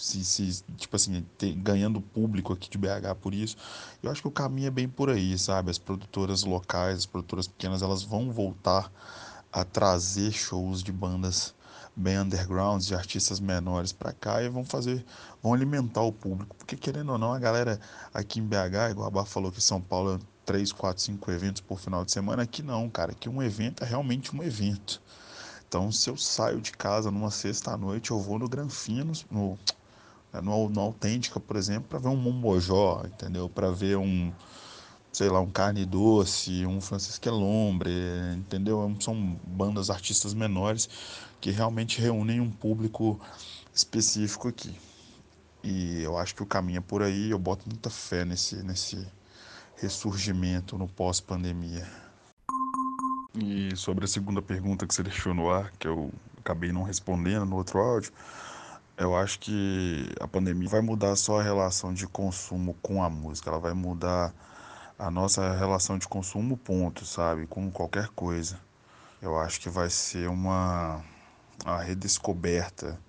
[0.00, 3.56] se, se tipo assim, ter, ganhando público aqui de BH por isso.
[4.02, 5.70] Eu acho que o caminho é bem por aí, sabe?
[5.70, 8.90] As produtoras locais, as produtoras pequenas, elas vão voltar
[9.52, 11.54] a trazer shows de bandas
[11.94, 15.04] bem undergrounds, de artistas menores para cá e vão fazer,
[15.42, 16.54] vão alimentar o público.
[16.56, 17.80] Porque querendo ou não, a galera
[18.14, 21.60] aqui em BH, igual a Bar falou que São Paulo é 3, 4, 5 eventos
[21.60, 25.00] por final de semana, aqui não, cara, aqui um evento é realmente um evento.
[25.68, 29.56] Então, se eu saio de casa numa sexta noite, eu vou no Granfinos, no
[30.42, 33.48] no, no Autêntica, por exemplo, para ver um Mombojó, entendeu?
[33.48, 34.32] Para ver um,
[35.12, 37.90] sei lá, um Carne Doce, um Francisco Elombre,
[38.36, 38.96] entendeu?
[39.00, 40.88] São bandas, artistas menores
[41.40, 43.18] que realmente reúnem um público
[43.74, 44.74] específico aqui.
[45.62, 49.06] E eu acho que o caminho é por aí, eu boto muita fé nesse, nesse
[49.76, 51.86] ressurgimento no pós-pandemia.
[53.34, 57.46] E sobre a segunda pergunta que você deixou no ar, que eu acabei não respondendo
[57.46, 58.12] no outro áudio,
[59.00, 63.48] Eu acho que a pandemia vai mudar só a relação de consumo com a música,
[63.48, 64.30] ela vai mudar
[64.98, 67.46] a nossa relação de consumo, ponto, sabe?
[67.46, 68.60] Com qualquer coisa.
[69.22, 71.02] Eu acho que vai ser uma
[71.64, 73.00] a redescoberta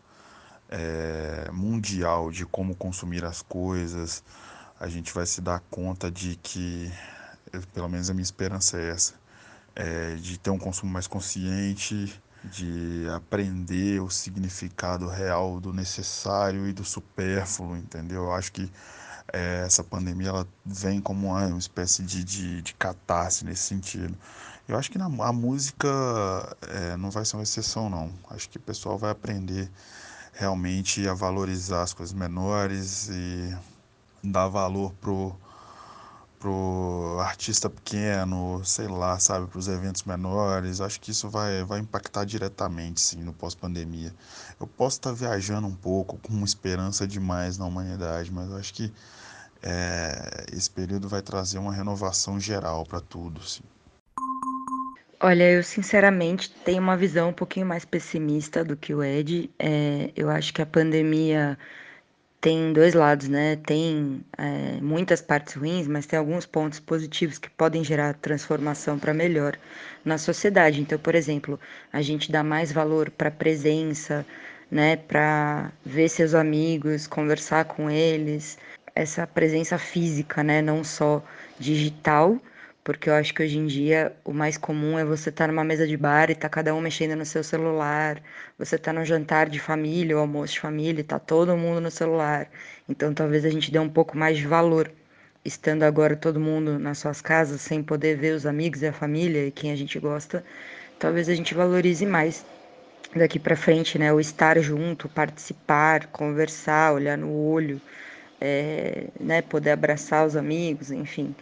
[0.70, 4.24] é, mundial de como consumir as coisas.
[4.80, 6.90] A gente vai se dar conta de que,
[7.74, 9.16] pelo menos a minha esperança é essa,
[9.76, 16.74] é, de ter um consumo mais consciente, de aprender o significado real do necessário e
[16.74, 18.24] do supérfluo, entendeu?
[18.24, 18.72] Eu acho que
[19.32, 24.18] é, essa pandemia ela vem como uma, uma espécie de, de, de catarse nesse sentido.
[24.68, 25.88] Eu acho que na, a música
[26.68, 28.12] é, não vai ser uma exceção, não.
[28.30, 29.70] Acho que o pessoal vai aprender
[30.34, 33.56] realmente a valorizar as coisas menores e
[34.24, 35.36] dar valor pro
[36.42, 40.82] pro artista pequeno, sei lá, sabe, para os eventos menores.
[40.82, 44.12] Acho que isso vai, vai impactar diretamente, sim, no pós-pandemia.
[44.60, 48.92] Eu posso estar viajando um pouco com uma esperança demais na humanidade, mas acho que
[49.62, 53.64] é, esse período vai trazer uma renovação geral para tudo, sim.
[55.24, 59.52] Olha, eu sinceramente tenho uma visão um pouquinho mais pessimista do que o Ed.
[59.60, 61.60] É, eu acho que a pandemia
[62.42, 63.56] tem dois lados, né?
[63.58, 69.14] Tem é, muitas partes ruins, mas tem alguns pontos positivos que podem gerar transformação para
[69.14, 69.58] melhor
[70.04, 70.82] na sociedade.
[70.82, 71.60] Então, por exemplo,
[71.94, 74.26] a gente dá mais valor para presença,
[74.72, 74.98] né?
[74.98, 78.58] Para ver seus amigos, conversar com eles,
[78.96, 80.62] essa presença física, né?
[80.64, 81.24] Não só
[81.60, 82.40] digital
[82.84, 85.64] porque eu acho que hoje em dia o mais comum é você estar tá numa
[85.64, 88.22] mesa de bar e tá cada um mexendo no seu celular,
[88.58, 91.92] você tá num jantar de família ou almoço de família e tá todo mundo no
[91.92, 92.50] celular.
[92.90, 94.92] Então talvez a gente dê um pouco mais de valor
[95.46, 99.46] estando agora todo mundo nas suas casas sem poder ver os amigos e a família
[99.48, 100.44] e quem a gente gosta.
[101.00, 102.46] Talvez a gente valorize mais
[103.16, 104.14] daqui para frente, né?
[104.14, 107.82] O estar junto, participar, conversar, olhar no olho,
[108.40, 109.42] é, né?
[109.42, 111.36] Poder abraçar os amigos, enfim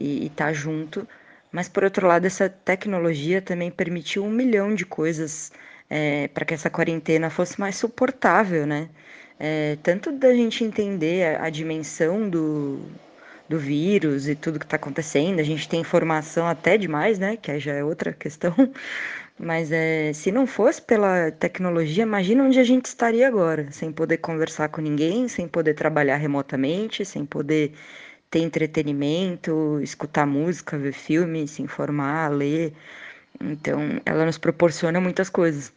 [0.00, 1.06] e estar tá junto.
[1.52, 5.52] Mas, por outro lado, essa tecnologia também permitiu um milhão de coisas
[5.88, 8.88] é, para que essa quarentena fosse mais suportável, né?
[9.38, 12.80] É, tanto da gente entender a, a dimensão do,
[13.48, 17.36] do vírus e tudo que está acontecendo, a gente tem informação até demais, né?
[17.36, 18.54] Que aí já é outra questão.
[19.38, 24.18] Mas é, se não fosse pela tecnologia, imagina onde a gente estaria agora, sem poder
[24.18, 27.72] conversar com ninguém, sem poder trabalhar remotamente, sem poder
[28.30, 32.72] ter entretenimento, escutar música, ver filme, se informar, ler.
[33.40, 35.72] Então, ela nos proporciona muitas coisas.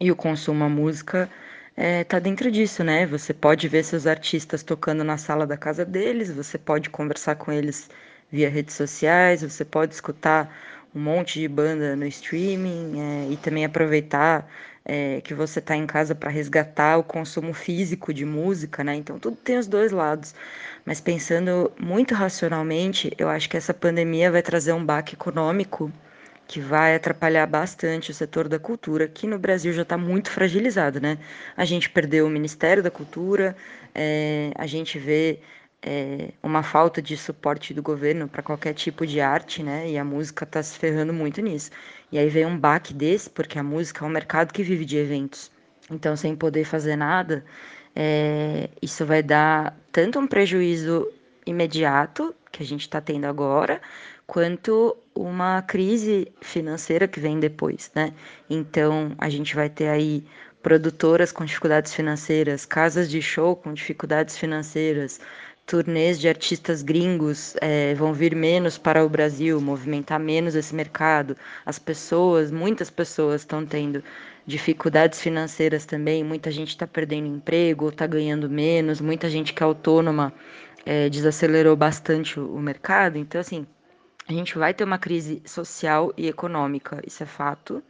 [0.00, 1.30] E o consumo a música
[1.76, 3.06] é, tá dentro disso, né?
[3.06, 7.52] Você pode ver seus artistas tocando na sala da casa deles, você pode conversar com
[7.52, 7.88] eles
[8.30, 10.54] via redes sociais, você pode escutar
[10.94, 14.48] um monte de banda no streaming é, e também aproveitar
[14.84, 18.94] é, que você está em casa para resgatar o consumo físico de música, né?
[18.94, 20.34] Então tudo tem os dois lados.
[20.84, 25.90] Mas pensando muito racionalmente, eu acho que essa pandemia vai trazer um baque econômico
[26.46, 31.00] que vai atrapalhar bastante o setor da cultura, que no Brasil já está muito fragilizado,
[31.00, 31.18] né?
[31.56, 33.56] A gente perdeu o Ministério da Cultura,
[33.94, 35.40] é, a gente vê
[35.86, 39.90] é, uma falta de suporte do governo para qualquer tipo de arte, né?
[39.90, 41.70] E a música está se ferrando muito nisso.
[42.10, 44.96] E aí vem um baque desse, porque a música é um mercado que vive de
[44.96, 45.52] eventos.
[45.90, 47.44] Então, sem poder fazer nada,
[47.94, 51.06] é, isso vai dar tanto um prejuízo
[51.44, 53.82] imediato, que a gente está tendo agora,
[54.26, 58.14] quanto uma crise financeira que vem depois, né?
[58.48, 60.24] Então, a gente vai ter aí
[60.62, 65.20] produtoras com dificuldades financeiras, casas de show com dificuldades financeiras,
[65.66, 71.36] turnês de artistas gringos é, vão vir menos para o Brasil, movimentar menos esse mercado.
[71.64, 74.02] As pessoas, muitas pessoas estão tendo
[74.46, 79.66] dificuldades financeiras também, muita gente está perdendo emprego, está ganhando menos, muita gente que é
[79.66, 80.32] autônoma
[80.84, 83.16] é, desacelerou bastante o, o mercado.
[83.16, 83.66] Então, assim,
[84.28, 87.82] a gente vai ter uma crise social e econômica, isso é fato.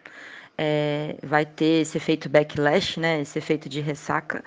[0.56, 4.44] É, vai ter esse efeito backlash, né, esse efeito de ressaca,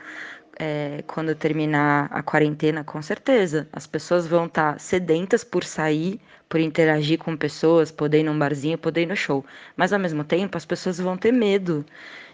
[0.59, 3.67] é, quando terminar a quarentena, com certeza.
[3.71, 8.37] As pessoas vão estar tá sedentas por sair, por interagir com pessoas, poder ir num
[8.37, 9.45] barzinho, poder ir no show.
[9.75, 11.85] Mas ao mesmo tempo, as pessoas vão ter medo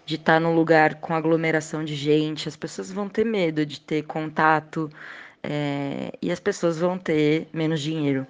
[0.06, 3.80] de estar tá num lugar com aglomeração de gente, as pessoas vão ter medo de
[3.80, 4.90] ter contato
[5.42, 8.26] é, e as pessoas vão ter menos dinheiro.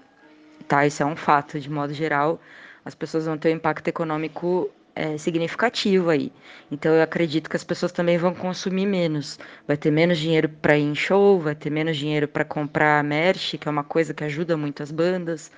[0.68, 0.86] Tá?
[0.86, 2.40] Isso é um fato, de modo geral.
[2.84, 6.32] As pessoas vão ter um impacto econômico é, significativo aí.
[6.70, 9.38] Então eu acredito que as pessoas também vão consumir menos.
[9.66, 13.56] Vai ter menos dinheiro para ir em show, vai ter menos dinheiro para comprar merch,
[13.58, 15.50] que é uma coisa que ajuda muito as bandas.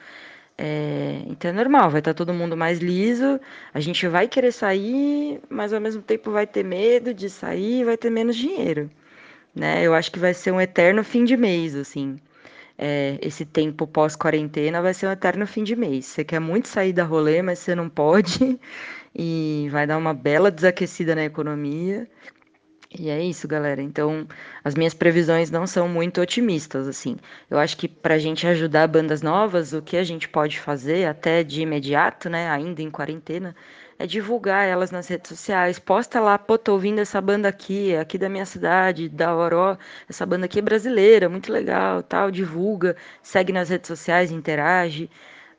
[0.59, 3.39] É, então é normal, vai estar todo mundo mais liso,
[3.75, 7.97] a gente vai querer sair, mas ao mesmo tempo vai ter medo de sair, vai
[7.97, 8.91] ter menos dinheiro,
[9.55, 9.83] né?
[9.87, 12.19] Eu acho que vai ser um eterno fim de mês, assim.
[12.79, 16.07] É, esse tempo pós-quarentena vai ser um eterno fim de mês.
[16.07, 18.61] Você quer muito sair da rolê, mas você não pode,
[19.17, 22.07] e vai dar uma bela desaquecida na economia.
[22.99, 23.83] E é isso, galera.
[23.83, 24.27] Então,
[24.63, 27.17] as minhas previsões não são muito otimistas, assim.
[27.51, 31.07] Eu acho que para a gente ajudar bandas novas, o que a gente pode fazer,
[31.07, 33.57] até de imediato, né, ainda em quarentena,
[33.99, 35.79] é divulgar elas nas redes sociais.
[35.79, 39.77] Posta lá, pô, tô ouvindo essa banda aqui, é aqui da minha cidade, da Oró.
[40.09, 42.31] Essa banda aqui é brasileira, muito legal, tal.
[42.31, 45.11] Divulga, segue nas redes sociais, interage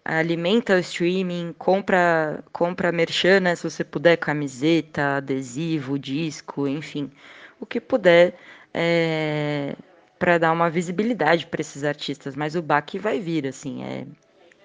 [0.08, 7.12] alimenta o streaming, compra, compra merchan, né, se você puder, camiseta, adesivo, disco, enfim,
[7.60, 8.36] o que puder
[8.74, 9.76] é,
[10.18, 12.38] para dar uma visibilidade para esses artistas.
[12.38, 14.08] Mas o baque vai vir, assim, é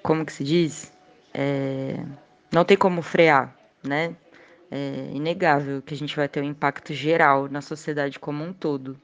[0.01, 0.93] como que se diz?
[1.35, 1.97] É,
[2.53, 4.15] não tem como frear, né?
[4.71, 8.97] É inegável que a gente vai ter um impacto geral na sociedade como um todo.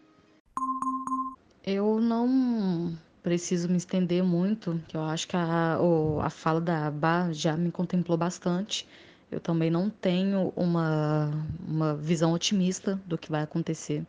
[1.67, 2.97] Eu não
[3.29, 5.79] preciso me estender muito, que eu acho que a,
[6.23, 8.89] a fala da Bá já me contemplou bastante.
[9.31, 14.03] Eu também não tenho uma, uma visão otimista do que vai acontecer.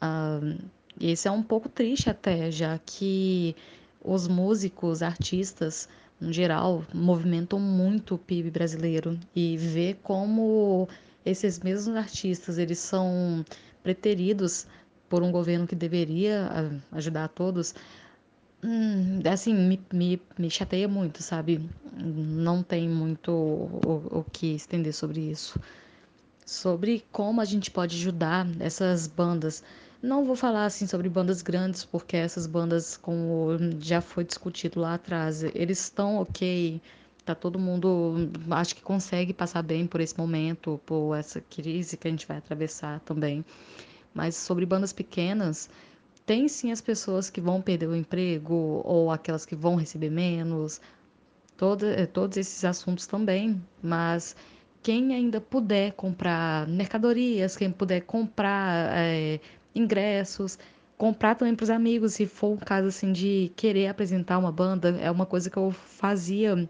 [0.00, 0.38] Ah,
[1.00, 3.56] e isso é um pouco triste até, já que
[4.00, 5.88] os músicos, artistas,
[6.20, 10.88] no geral, movimentam muito o PIB brasileiro e ver como
[11.26, 13.44] esses mesmos artistas eles são
[13.82, 14.64] preteridos
[15.08, 17.74] por um governo que deveria ah, ajudar a todos
[18.64, 21.68] Hum, assim, me, me, me chateia muito, sabe?
[21.92, 25.60] Não tem muito o, o que estender sobre isso.
[26.46, 29.64] Sobre como a gente pode ajudar essas bandas.
[30.02, 33.48] Não vou falar assim sobre bandas grandes, porque essas bandas, como
[33.80, 36.80] já foi discutido lá atrás, eles estão ok,
[37.24, 42.08] tá todo mundo, acho que consegue passar bem por esse momento, por essa crise que
[42.08, 43.44] a gente vai atravessar também.
[44.14, 45.68] Mas sobre bandas pequenas,
[46.26, 50.80] tem sim as pessoas que vão perder o emprego ou aquelas que vão receber menos,
[51.56, 54.36] todo, eh, todos esses assuntos também, mas
[54.82, 59.40] quem ainda puder comprar mercadorias, quem puder comprar é,
[59.74, 60.58] ingressos,
[60.98, 64.90] comprar também para os amigos, se for um caso assim de querer apresentar uma banda,
[65.00, 66.68] é uma coisa que eu fazia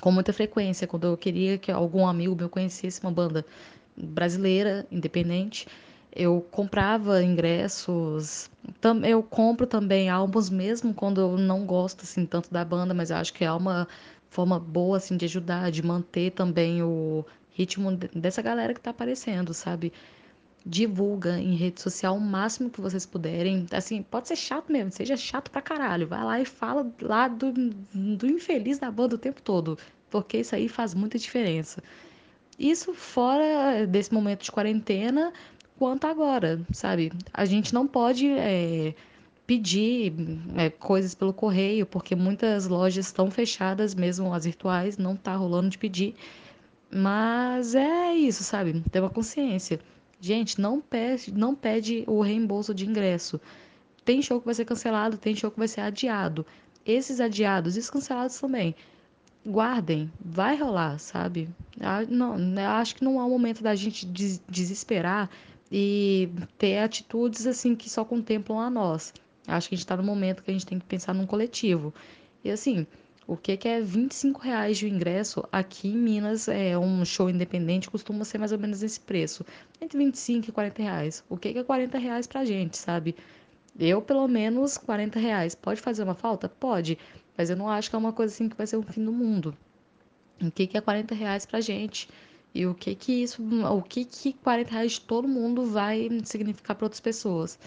[0.00, 3.44] com muita frequência, quando eu queria que algum amigo meu conhecesse uma banda
[3.96, 5.66] brasileira, independente,
[6.14, 8.50] eu comprava ingressos,
[9.08, 13.16] eu compro também álbuns mesmo quando eu não gosto assim tanto da banda, mas eu
[13.16, 13.88] acho que é uma
[14.28, 19.54] forma boa assim de ajudar, de manter também o ritmo dessa galera que tá aparecendo,
[19.54, 19.92] sabe?
[20.64, 23.66] Divulga em rede social o máximo que vocês puderem.
[23.72, 26.06] Assim, pode ser chato mesmo, seja chato pra caralho.
[26.06, 29.76] Vai lá e fala lá do, do infeliz da banda o tempo todo,
[30.08, 31.82] porque isso aí faz muita diferença.
[32.58, 35.32] Isso fora desse momento de quarentena,
[35.82, 37.10] quanto agora, sabe?
[37.34, 38.94] A gente não pode é,
[39.44, 40.14] pedir
[40.56, 45.70] é, coisas pelo correio, porque muitas lojas estão fechadas, mesmo as virtuais, não tá rolando
[45.70, 46.14] de pedir.
[46.88, 48.80] Mas é isso, sabe?
[48.92, 49.80] Ter uma consciência.
[50.20, 53.40] Gente, não pede, não pede o reembolso de ingresso.
[54.04, 56.46] Tem show que vai ser cancelado, tem show que vai ser adiado.
[56.86, 58.72] Esses adiados e os cancelados também.
[59.44, 61.48] Guardem, vai rolar, sabe?
[61.80, 62.36] Ah, não,
[62.78, 64.06] acho que não é o momento da gente
[64.48, 65.28] desesperar
[65.74, 69.14] e ter atitudes assim que só contemplam a nós.
[69.46, 71.94] Acho que a gente está no momento que a gente tem que pensar num coletivo.
[72.44, 72.86] E assim,
[73.26, 77.90] o que, que é 25 reais de ingresso aqui em Minas é um show independente
[77.90, 79.46] costuma ser mais ou menos esse preço.
[79.80, 81.24] Entre 25 e 40 reais.
[81.26, 83.16] O que, que é 40 reais pra gente sabe?
[83.80, 85.54] Eu pelo menos 40 reais.
[85.54, 86.50] Pode fazer uma falta?
[86.50, 86.98] Pode.
[87.34, 89.12] Mas eu não acho que é uma coisa assim que vai ser o fim do
[89.12, 89.56] mundo.
[90.38, 92.08] O que, que é 40 reais pra gente
[92.54, 96.76] e o que que isso, o que que 40 reais de todo mundo vai significar
[96.76, 97.58] para outras pessoas.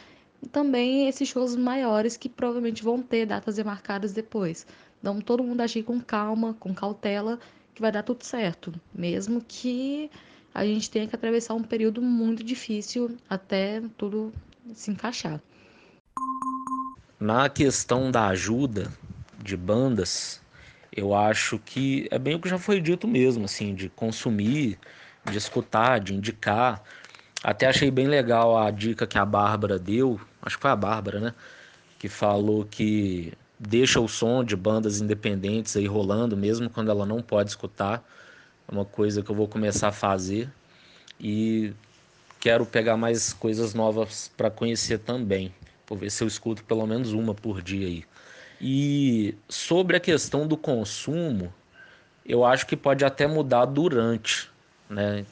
[0.42, 4.68] E também esses shows maiores que provavelmente vão ter datas demarcadas depois.
[5.00, 7.40] Então todo mundo agir com calma, com cautela,
[7.74, 8.74] que vai dar tudo certo.
[8.94, 10.10] Mesmo que
[10.54, 14.32] a gente tenha que atravessar um período muito difícil até tudo
[14.74, 15.42] se encaixar.
[17.20, 18.92] Na questão da ajuda
[19.44, 20.42] de bandas,
[20.96, 24.80] eu acho que é bem o que já foi dito mesmo, assim, de consumir,
[25.30, 26.82] de escutar, de indicar.
[27.44, 31.20] Até achei bem legal a dica que a Bárbara deu, acho que foi a Bárbara,
[31.20, 31.34] né?
[32.00, 37.22] Que falou que deixa o som de bandas independentes aí rolando, mesmo quando ela não
[37.22, 38.04] pode escutar.
[38.68, 40.50] É uma coisa que eu vou começar a fazer.
[41.20, 41.74] E
[42.40, 45.54] quero pegar mais coisas novas para conhecer também.
[45.88, 48.06] Vou ver se eu escuto pelo menos uma por dia aí.
[48.60, 51.54] E sobre a questão do consumo,
[52.26, 54.50] eu acho que pode até mudar durante,
[54.90, 55.26] né?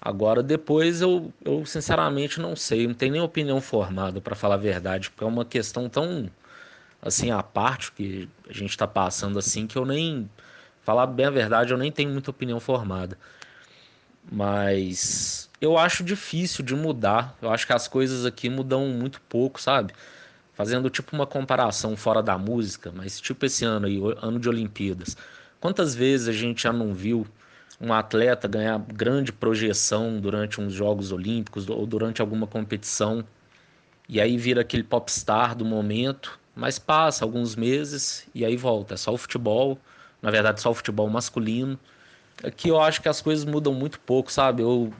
[0.00, 4.58] Agora, depois, eu, eu sinceramente não sei, não tenho nem opinião formada, para falar a
[4.58, 6.30] verdade, porque é uma questão tão,
[7.02, 10.30] assim, à parte que a gente está passando assim, que eu nem,
[10.82, 13.18] falar bem a verdade, eu nem tenho muita opinião formada.
[14.32, 19.60] Mas eu acho difícil de mudar, eu acho que as coisas aqui mudam muito pouco,
[19.60, 19.92] sabe?
[20.60, 25.16] Fazendo tipo uma comparação fora da música, mas tipo esse ano aí, ano de Olimpíadas.
[25.58, 27.26] Quantas vezes a gente já não viu
[27.80, 33.24] um atleta ganhar grande projeção durante uns Jogos Olímpicos ou durante alguma competição
[34.06, 38.92] e aí vira aquele popstar do momento, mas passa alguns meses e aí volta.
[38.92, 39.78] É só o futebol,
[40.20, 41.80] na verdade, só o futebol masculino.
[42.44, 44.60] Aqui eu acho que as coisas mudam muito pouco, sabe?
[44.60, 44.92] Eu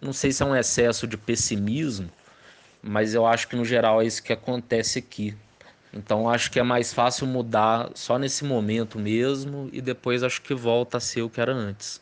[0.00, 2.08] não sei se é um excesso de pessimismo,
[2.82, 5.36] mas eu acho que no geral é isso que acontece aqui.
[5.92, 10.54] Então acho que é mais fácil mudar só nesse momento mesmo e depois acho que
[10.54, 12.00] volta a ser o que era antes.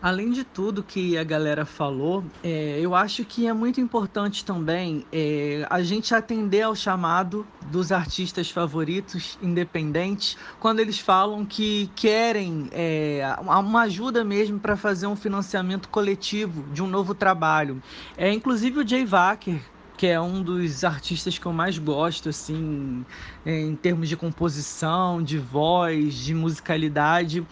[0.00, 5.04] Além de tudo que a galera falou, é, eu acho que é muito importante também
[5.10, 12.68] é, a gente atender ao chamado dos artistas favoritos independentes quando eles falam que querem
[12.70, 17.82] é, uma ajuda mesmo para fazer um financiamento coletivo de um novo trabalho.
[18.16, 19.60] É, inclusive o Jay Wacker
[19.98, 23.04] que é um dos artistas que eu mais gosto, assim,
[23.44, 27.44] em termos de composição, de voz, de musicalidade.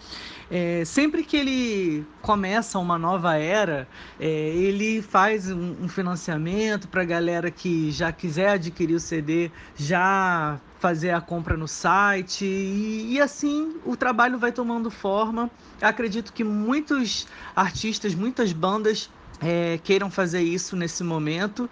[0.49, 3.85] É, sempre que ele começa uma nova era,
[4.17, 9.51] é, ele faz um, um financiamento para a galera que já quiser adquirir o CD,
[9.75, 15.51] já fazer a compra no site e, e, assim o trabalho vai tomando forma.
[15.81, 19.09] Acredito que muitos artistas, muitas bandas
[19.41, 21.69] é, queiram fazer isso nesse momento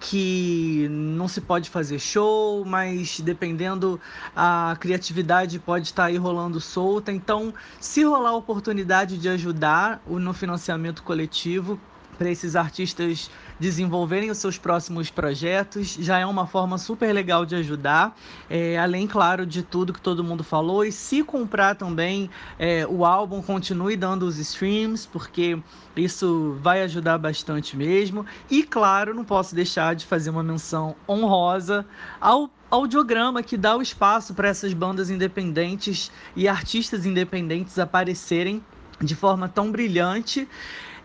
[0.00, 4.00] que não se pode fazer show, mas dependendo
[4.34, 7.12] a criatividade pode estar aí rolando solta.
[7.12, 11.78] Então, se rolar a oportunidade de ajudar no financiamento coletivo,
[12.18, 15.94] para esses artistas desenvolverem os seus próximos projetos.
[15.94, 18.16] Já é uma forma super legal de ajudar,
[18.48, 20.84] é, além, claro, de tudo que todo mundo falou.
[20.84, 25.58] E se comprar também é, o álbum, continue dando os streams, porque
[25.96, 28.24] isso vai ajudar bastante mesmo.
[28.50, 31.86] E, claro, não posso deixar de fazer uma menção honrosa
[32.20, 38.62] ao audiograma que dá o espaço para essas bandas independentes e artistas independentes aparecerem
[39.00, 40.46] de forma tão brilhante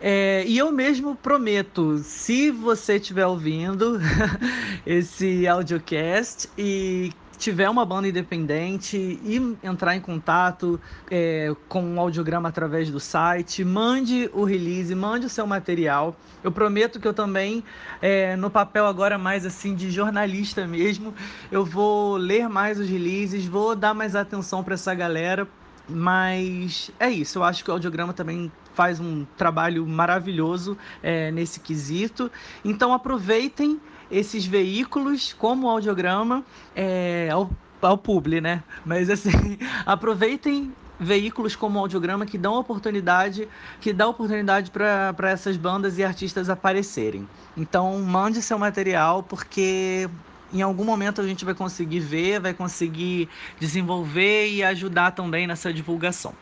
[0.06, 4.02] é, e eu mesmo prometo, se você estiver ouvindo
[4.86, 10.78] esse audiocast e tiver uma banda independente e entrar em contato
[11.10, 16.18] é, com um audiograma através do site, mande o release, mande o seu material.
[16.44, 17.64] Eu prometo que eu também,
[18.02, 21.14] é, no papel agora mais assim de jornalista mesmo,
[21.50, 25.48] eu vou ler mais os releases, vou dar mais atenção para essa galera.
[25.88, 31.60] Mas é isso, eu acho que o audiograma também faz um trabalho maravilhoso é, nesse
[31.60, 32.32] quesito.
[32.64, 33.80] Então aproveitem
[34.10, 36.44] esses veículos como o audiograma
[36.76, 37.50] é, ao,
[37.82, 38.64] ao publi, né?
[38.86, 39.32] Mas assim,
[39.86, 43.48] aproveitem veículos como o audiograma que dão oportunidade,
[43.82, 47.28] que dá oportunidade para essas bandas e artistas aparecerem.
[47.58, 50.10] Então mande seu material porque
[50.54, 53.28] em algum momento a gente vai conseguir ver, vai conseguir
[53.60, 56.34] desenvolver e ajudar também nessa divulgação.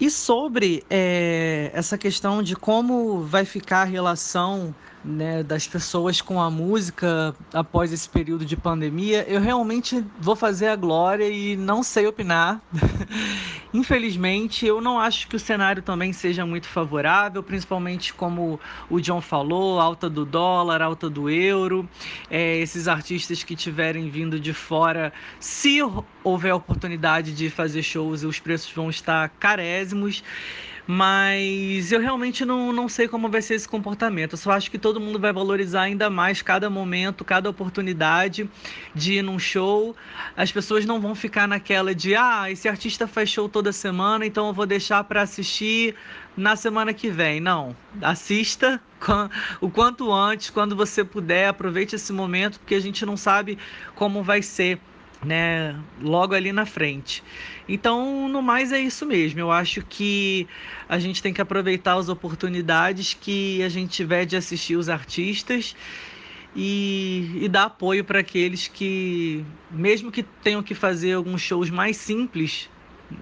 [0.00, 4.72] E sobre é, essa questão de como vai ficar a relação
[5.08, 10.68] né, das pessoas com a música após esse período de pandemia, eu realmente vou fazer
[10.68, 12.60] a glória e não sei opinar.
[13.72, 18.60] Infelizmente, eu não acho que o cenário também seja muito favorável, principalmente como
[18.90, 21.88] o John falou, alta do dólar, alta do euro.
[22.30, 25.78] É, esses artistas que tiverem vindo de fora, se
[26.22, 30.22] houver oportunidade de fazer shows, os preços vão estar carésimos.
[30.90, 34.32] Mas eu realmente não, não sei como vai ser esse comportamento.
[34.32, 38.48] Eu só acho que todo mundo vai valorizar ainda mais cada momento, cada oportunidade
[38.94, 39.94] de ir num show.
[40.34, 44.46] As pessoas não vão ficar naquela de, ah, esse artista faz show toda semana, então
[44.46, 45.94] eu vou deixar para assistir
[46.34, 47.38] na semana que vem.
[47.38, 47.76] Não.
[48.00, 48.80] Assista
[49.60, 53.58] o quanto antes, quando você puder, aproveite esse momento, porque a gente não sabe
[53.94, 54.80] como vai ser
[55.22, 57.22] né, logo ali na frente.
[57.68, 59.40] Então, no mais é isso mesmo.
[59.40, 60.48] Eu acho que
[60.88, 65.76] a gente tem que aproveitar as oportunidades que a gente tiver de assistir os artistas
[66.56, 71.96] e, e dar apoio para aqueles que, mesmo que tenham que fazer alguns shows mais
[71.98, 72.70] simples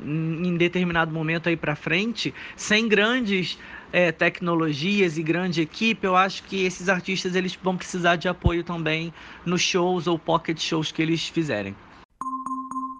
[0.04, 3.58] em determinado momento aí para frente, sem grandes
[3.92, 8.64] é, tecnologias e grande equipe, eu acho que esses artistas eles vão precisar de apoio
[8.64, 9.12] também
[9.44, 11.74] nos shows ou pocket shows que eles fizerem.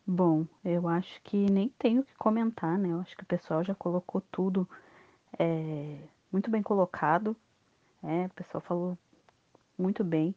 [0.07, 2.91] Bom, eu acho que nem tenho que comentar, né?
[2.91, 4.69] Eu acho que o pessoal já colocou tudo
[5.39, 5.99] é,
[6.31, 7.37] muito bem colocado.
[8.05, 8.99] É, o pessoal falou
[9.77, 10.35] muito bem.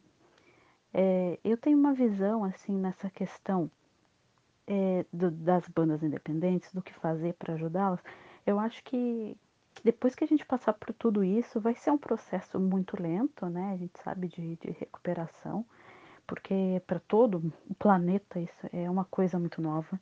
[0.92, 3.70] É, eu tenho uma visão assim nessa questão
[4.66, 8.00] é, do, das bandas independentes, do que fazer para ajudá-las.
[8.44, 9.36] Eu acho que
[9.84, 13.72] depois que a gente passar por tudo isso, vai ser um processo muito lento, né?
[13.72, 15.64] A gente sabe de, de recuperação,
[16.30, 20.00] porque para todo o planeta isso é uma coisa muito nova,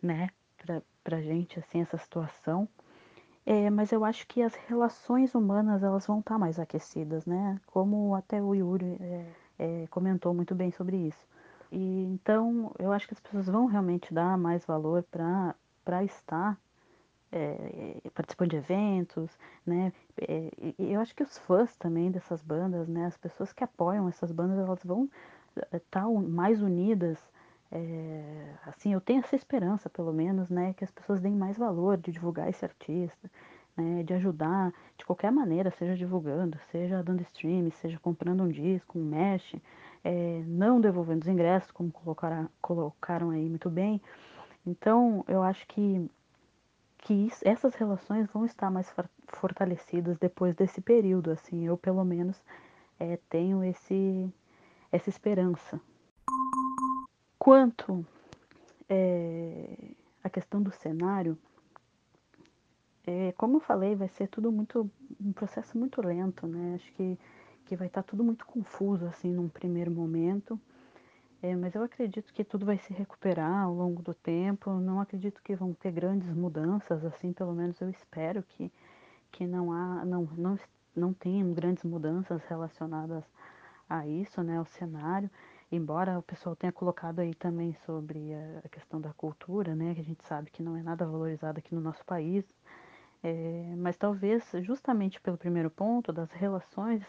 [0.00, 0.30] né?
[1.02, 2.68] Para a gente, assim, essa situação.
[3.44, 7.60] É, mas eu acho que as relações humanas elas vão estar tá mais aquecidas, né?
[7.66, 9.26] Como até o Yuri é,
[9.58, 11.26] é, comentou muito bem sobre isso.
[11.72, 16.56] E então eu acho que as pessoas vão realmente dar mais valor para estar
[17.32, 19.36] é, participando de eventos,
[19.66, 19.92] né?
[20.20, 23.06] É, eu acho que os fãs também dessas bandas, né?
[23.06, 25.10] As pessoas que apoiam essas bandas, elas vão
[25.90, 27.18] tá mais unidas
[27.74, 31.96] é, assim, eu tenho essa esperança, pelo menos, né, que as pessoas deem mais valor
[31.96, 33.28] de divulgar esse artista,
[33.76, 38.96] né, de ajudar de qualquer maneira, seja divulgando, seja dando stream, seja comprando um disco,
[38.96, 39.56] um mesh,
[40.04, 44.00] é, não devolvendo os ingressos, como colocaram, colocaram aí muito bem.
[44.64, 46.08] Então, eu acho que,
[46.98, 48.94] que isso, essas relações vão estar mais
[49.28, 52.40] fortalecidas depois desse período, assim, eu pelo menos
[53.00, 54.32] é, tenho esse,
[54.94, 55.80] essa esperança,
[57.44, 58.06] Quanto
[58.88, 59.90] é,
[60.22, 61.36] a questão do cenário,
[63.06, 64.90] é, como eu falei, vai ser tudo muito
[65.20, 66.76] um processo muito lento, né?
[66.76, 67.18] Acho que,
[67.66, 70.58] que vai estar tá tudo muito confuso assim num primeiro momento.
[71.42, 74.70] É, mas eu acredito que tudo vai se recuperar ao longo do tempo.
[74.80, 78.72] Não acredito que vão ter grandes mudanças, assim, pelo menos eu espero que,
[79.30, 80.58] que não há, não, não,
[80.96, 83.22] não tenham grandes mudanças relacionadas
[83.98, 85.30] a isso, né, ao cenário
[85.76, 88.32] embora o pessoal tenha colocado aí também sobre
[88.64, 91.74] a questão da cultura, né, que a gente sabe que não é nada valorizada aqui
[91.74, 92.44] no nosso país,
[93.22, 97.02] é, mas talvez justamente pelo primeiro ponto das relações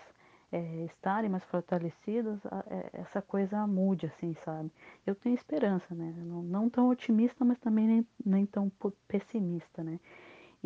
[0.52, 2.40] é, estarem mais fortalecidas,
[2.70, 4.72] é, essa coisa mude, assim, sabe?
[5.06, 6.14] Eu tenho esperança, né?
[6.18, 8.72] Não, não tão otimista, mas também nem, nem tão
[9.08, 10.00] pessimista, né?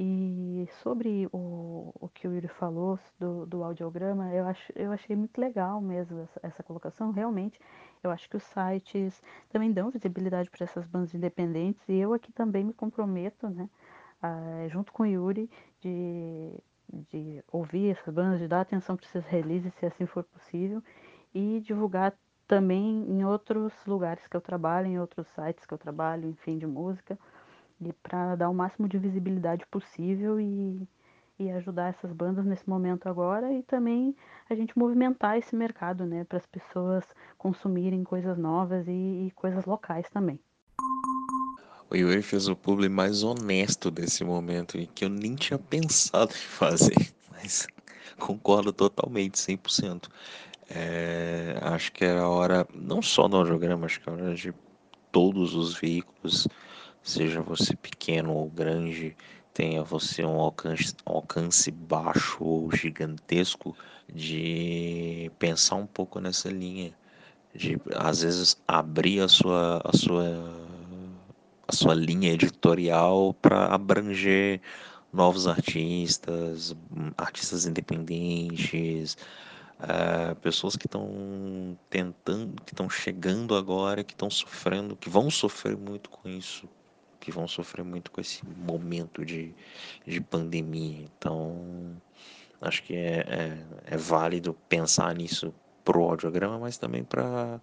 [0.02, 5.14] E sobre o, o que o Yuri falou do, do audiograma, eu, acho, eu achei
[5.14, 7.12] muito legal mesmo essa, essa colocação.
[7.12, 7.60] Realmente,
[8.02, 12.32] eu acho que os sites também dão visibilidade para essas bandas independentes e eu aqui
[12.32, 13.70] também me comprometo, né,
[14.22, 15.50] a, junto com o Yuri,
[15.82, 16.54] de,
[17.12, 20.82] de ouvir essas bandas, de dar atenção para esses releases, se assim for possível,
[21.34, 22.18] e divulgar
[22.48, 26.66] também em outros lugares que eu trabalho, em outros sites que eu trabalho, enfim, de
[26.66, 27.20] música
[27.82, 30.88] e para dar o máximo de visibilidade possível e,
[31.38, 34.16] e ajudar essas bandas nesse momento agora e também
[34.50, 37.06] a gente movimentar esse mercado, né, para as pessoas
[37.38, 40.40] consumirem coisas novas e, e, coisas locais também.
[41.90, 46.32] O Yuri fez o publi mais honesto desse momento e que eu nem tinha pensado
[46.32, 47.68] em fazer, mas
[48.20, 50.08] concordo totalmente, 100%.
[50.70, 54.54] É, acho que era hora, não só do audiograma, acho que era hora de
[55.12, 56.48] todos os veículos
[57.04, 59.16] seja você pequeno ou grande,
[59.54, 63.76] tenha você um alcance, alcance baixo ou gigantesco,
[64.08, 66.94] de pensar um pouco nessa linha,
[67.54, 70.26] de às vezes abrir a sua, a sua,
[71.68, 74.62] a sua linha editorial para abranger
[75.12, 76.76] novos artistas,
[77.18, 79.18] artistas independentes,
[79.80, 85.76] uh, pessoas que estão tentando, que estão chegando agora, que estão sofrendo, que vão sofrer
[85.76, 86.68] muito com isso
[87.30, 89.54] que vão sofrer muito com esse momento de,
[90.06, 91.06] de pandemia.
[91.18, 91.96] Então,
[92.60, 95.54] acho que é, é, é válido pensar nisso
[95.86, 97.62] pro audiograma, mas também para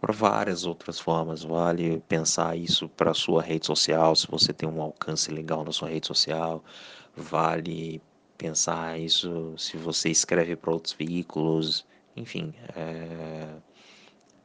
[0.00, 1.42] para várias outras formas.
[1.42, 5.90] Vale pensar isso para sua rede social, se você tem um alcance legal na sua
[5.90, 6.64] rede social.
[7.14, 8.00] Vale
[8.38, 11.84] pensar isso se você escreve para outros veículos.
[12.16, 13.46] Enfim, é,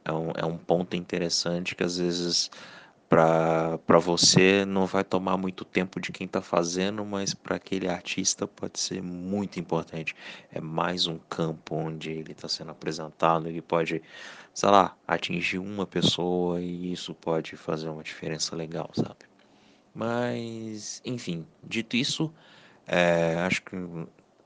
[0.04, 2.50] é, um, é um ponto interessante que às vezes
[3.08, 8.46] para você não vai tomar muito tempo de quem está fazendo, mas para aquele artista
[8.46, 10.14] pode ser muito importante.
[10.52, 14.02] É mais um campo onde ele está sendo apresentado, ele pode,
[14.52, 19.26] sei lá, atingir uma pessoa e isso pode fazer uma diferença legal, sabe?
[19.94, 22.32] Mas, enfim, dito isso,
[22.86, 23.76] é, acho que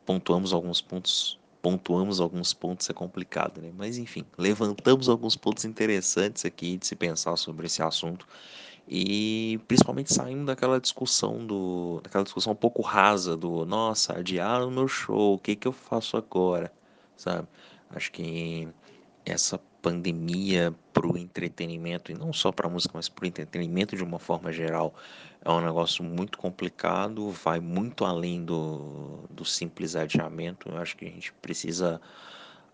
[0.04, 3.72] pontuamos alguns pontos pontuamos alguns pontos é complicado, né?
[3.76, 8.26] Mas enfim, levantamos alguns pontos interessantes aqui de se pensar sobre esse assunto
[8.88, 12.00] E principalmente saindo daquela discussão do.
[12.02, 15.72] daquela discussão um pouco rasa do nossa, adiaram o meu show, o que, que eu
[15.72, 16.72] faço agora?
[17.16, 17.48] Sabe?
[17.90, 18.68] Acho que
[19.24, 23.96] essa pandemia para o entretenimento, e não só para a música, mas para o entretenimento
[23.96, 24.94] de uma forma geral,
[25.42, 30.68] é um negócio muito complicado, vai muito além do, do simples adiamento.
[30.68, 31.98] Eu acho que a gente precisa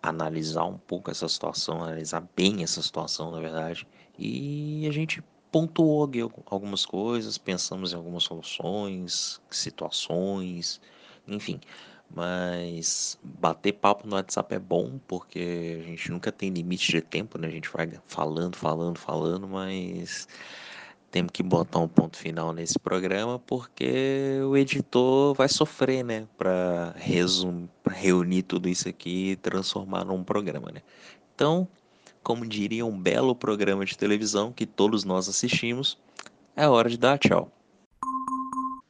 [0.02, 3.86] analisar um pouco essa situação, analisar bem essa situação, na verdade,
[4.18, 5.22] e a gente
[5.52, 6.10] pontuou
[6.46, 10.80] algumas coisas, pensamos em algumas soluções, situações,
[11.28, 11.60] enfim.
[12.14, 17.38] Mas bater papo no WhatsApp é bom porque a gente nunca tem limite de tempo,
[17.38, 17.48] né?
[17.48, 20.28] A gente vai falando, falando, falando, mas
[21.10, 26.94] temos que botar um ponto final nesse programa porque o editor vai sofrer, né, para
[27.90, 30.82] reunir tudo isso aqui e transformar num programa, né?
[31.34, 31.66] Então,
[32.22, 35.98] como diria um belo programa de televisão que todos nós assistimos,
[36.54, 37.50] é hora de dar tchau.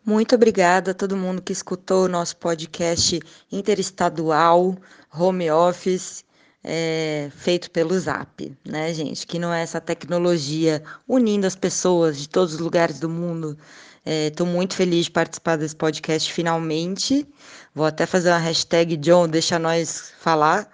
[0.06, 3.18] Muito obrigada a todo mundo que escutou o nosso podcast
[3.50, 4.76] interestadual,
[5.12, 6.24] home office,
[6.62, 9.26] é, feito pelo Zap, né, gente?
[9.26, 13.58] Que não é essa tecnologia unindo as pessoas de todos os lugares do mundo.
[14.04, 17.26] Estou é, muito feliz de participar desse podcast finalmente.
[17.74, 20.70] Vou até fazer uma hashtag John, deixa nós falar,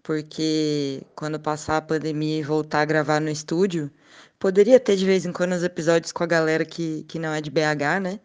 [0.00, 3.90] porque quando passar a pandemia e voltar a gravar no estúdio,
[4.38, 7.40] poderia ter de vez em quando os episódios com a galera que, que não é
[7.40, 8.20] de BH, né?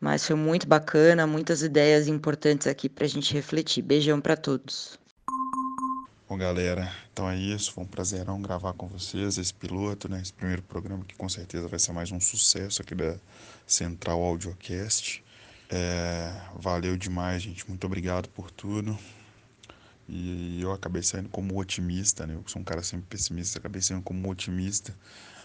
[0.00, 3.82] Mas foi muito bacana, muitas ideias importantes aqui para a gente refletir.
[3.82, 4.98] Beijão para todos.
[6.28, 7.72] Bom, galera, então é isso.
[7.72, 10.20] Foi um prazerão gravar com vocês esse piloto, né?
[10.20, 13.16] Esse primeiro programa que com certeza vai ser mais um sucesso aqui da
[13.66, 15.24] Central Audiocast.
[15.68, 17.66] É, valeu demais, gente.
[17.66, 18.96] Muito obrigado por tudo.
[20.08, 22.34] E eu acabei saindo como otimista, né?
[22.34, 24.94] Eu sou um cara sempre pessimista, acabei saindo como otimista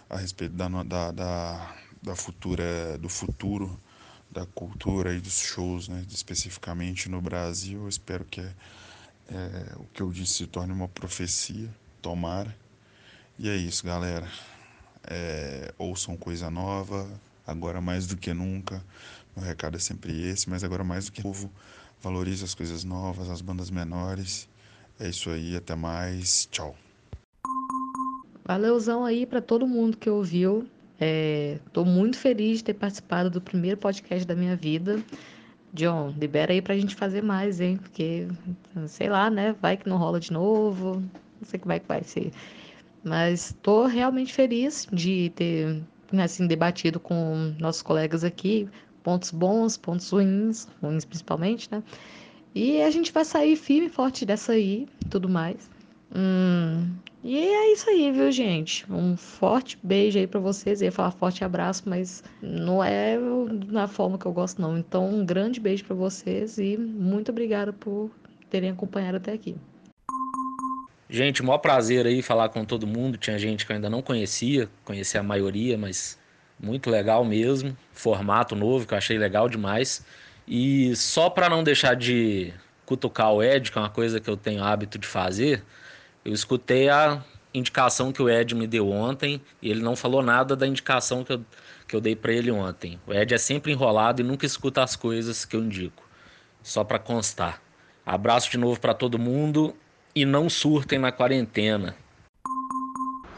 [0.10, 3.80] a respeito da, da, da, da futura, do futuro
[4.34, 7.84] da cultura e dos shows, né, especificamente no Brasil.
[7.84, 11.70] Eu espero que é, o que eu disse se torne uma profecia,
[12.02, 12.54] tomara.
[13.38, 14.28] E é isso, galera.
[15.06, 17.08] É, ouçam coisa nova,
[17.46, 18.84] agora mais do que nunca.
[19.36, 21.52] Meu recado é sempre esse, mas agora mais do que novo,
[22.02, 24.50] valorize as coisas novas, as bandas menores.
[25.00, 26.48] É isso aí, até mais.
[26.52, 26.76] Tchau.
[28.46, 30.68] Valeuzão aí para todo mundo que ouviu.
[31.66, 35.02] Estou é, muito feliz de ter participado do primeiro podcast da minha vida.
[35.74, 37.78] John, libera aí para a gente fazer mais, hein?
[37.78, 38.28] Porque,
[38.88, 39.56] sei lá, né?
[39.62, 41.02] Vai que não rola de novo.
[41.42, 42.32] Não sei como é que vai ser.
[43.04, 45.82] Mas estou realmente feliz de ter
[46.22, 48.70] assim, debatido com nossos colegas aqui.
[49.02, 51.84] Pontos bons, pontos ruins, ruins principalmente, né?
[52.56, 55.70] E a gente vai sair firme e forte dessa aí, tudo mais.
[56.16, 56.88] Hum,
[57.24, 58.86] e é isso aí, viu, gente?
[58.92, 60.82] Um forte beijo aí para vocês.
[60.82, 63.18] Eu ia falar forte abraço, mas não é
[63.68, 64.78] na forma que eu gosto, não.
[64.78, 68.12] Então, um grande beijo para vocês e muito obrigada por
[68.50, 69.56] terem acompanhado até aqui.
[71.10, 73.18] Gente, maior prazer aí falar com todo mundo.
[73.18, 76.20] Tinha gente que eu ainda não conhecia, conheci a maioria, mas
[76.60, 77.78] muito legal mesmo.
[77.92, 80.06] Formato novo que eu achei legal demais.
[80.48, 82.54] E só para não deixar de
[82.86, 85.64] cutucar o Ed, que é uma coisa que eu tenho hábito de fazer,
[86.26, 87.22] eu escutei a
[87.54, 91.34] indicação que o Ed me deu ontem e ele não falou nada da indicação que
[91.34, 91.46] eu,
[91.88, 93.00] que eu dei para ele ontem.
[93.06, 96.04] O Ed é sempre enrolado e nunca escuta as coisas que eu indico.
[96.62, 97.62] Só para constar.
[98.06, 99.76] Abraço de novo para todo mundo
[100.16, 101.96] e não surtem na quarentena.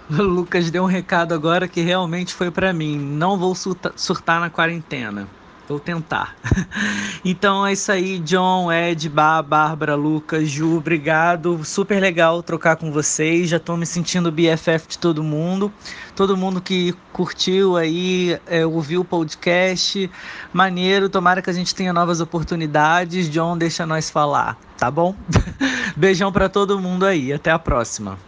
[0.10, 2.98] O Lucas deu um recado agora que realmente foi para mim.
[2.98, 5.28] Não vou surtar na quarentena.
[5.68, 6.36] Vou tentar.
[7.26, 11.64] então é isso aí, John, Ed, Bá, Bárbara, Lucas, Ju, obrigado.
[11.64, 13.50] Super legal trocar com vocês.
[13.50, 15.74] Já estou me sentindo BFF de todo mundo.
[16.16, 20.10] Todo mundo que curtiu aí, é, ouviu o podcast.
[20.54, 23.30] Maneiro, tomara que a gente tenha novas oportunidades.
[23.30, 25.16] John, deixa nós falar, tá bom?
[25.98, 27.34] Beijão para todo mundo aí.
[27.34, 28.20] Até a próxima.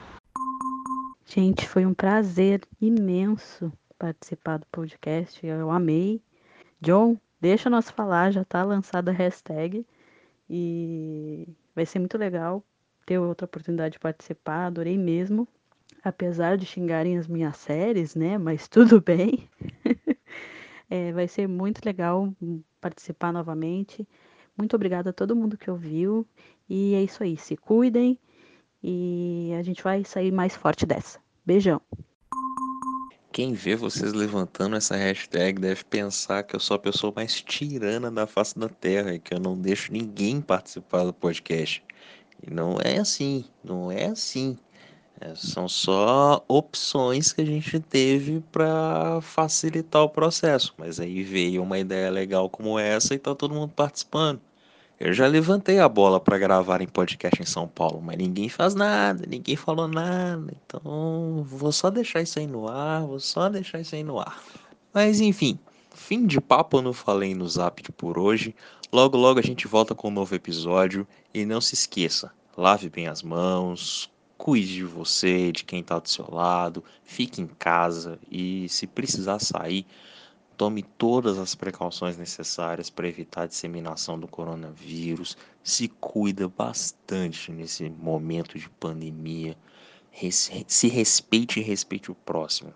[1.26, 5.46] Gente, foi um prazer imenso participar do podcast.
[5.46, 6.22] Eu amei.
[6.82, 9.86] John, Deixa nós falar, já tá lançada a hashtag
[10.50, 12.64] e vai ser muito legal
[13.06, 15.48] ter outra oportunidade de participar, adorei mesmo.
[16.04, 18.38] Apesar de xingarem as minhas séries, né?
[18.38, 19.50] Mas tudo bem.
[20.90, 22.34] é, vai ser muito legal
[22.82, 24.08] participar novamente.
[24.58, 26.28] Muito obrigada a todo mundo que ouviu.
[26.70, 27.38] E é isso aí.
[27.38, 28.20] Se cuidem
[28.84, 31.20] e a gente vai sair mais forte dessa.
[31.46, 31.82] Beijão.
[33.38, 38.10] Quem vê vocês levantando essa hashtag deve pensar que eu sou a pessoa mais tirana
[38.10, 41.84] da face da Terra e que eu não deixo ninguém participar do podcast.
[42.42, 44.58] E não é assim, não é assim.
[45.22, 50.74] É, são só opções que a gente teve para facilitar o processo.
[50.76, 54.42] Mas aí veio uma ideia legal como essa e tá todo mundo participando.
[55.00, 58.74] Eu já levantei a bola para gravar em podcast em São Paulo, mas ninguém faz
[58.74, 60.52] nada, ninguém falou nada.
[60.66, 64.42] Então, vou só deixar isso aí no ar, vou só deixar isso aí no ar.
[64.92, 65.60] Mas enfim,
[65.94, 68.56] fim de papo no falei no Zap por hoje.
[68.92, 73.08] Logo logo a gente volta com um novo episódio e não se esqueça, lave bem
[73.08, 78.68] as mãos, cuide de você, de quem está do seu lado, fique em casa e
[78.70, 79.86] se precisar sair,
[80.58, 85.38] tome todas as precauções necessárias para evitar a disseminação do coronavírus.
[85.64, 89.56] Se cuida bastante nesse momento de pandemia.
[90.68, 92.74] Se respeite e respeite o próximo.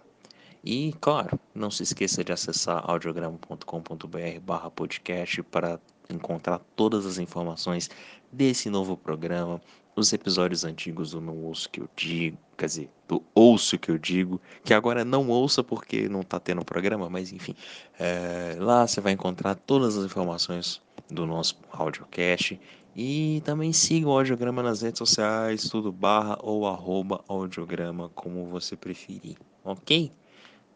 [0.64, 7.90] E, claro, não se esqueça de acessar audiograma.com.br podcast para encontrar todas as informações
[8.32, 9.60] desse novo programa,
[9.96, 13.98] os episódios antigos do Não Ouço Que Eu Digo, quer dizer, do Ouço Que Eu
[13.98, 17.56] Digo, que agora não ouça porque não está tendo programa, mas enfim,
[18.00, 20.80] é, lá você vai encontrar todas as informações
[21.10, 22.60] do nosso audiocast
[22.96, 28.76] e também siga o audiograma nas redes sociais, tudo barra ou arroba audiograma, como você
[28.76, 30.12] preferir, ok?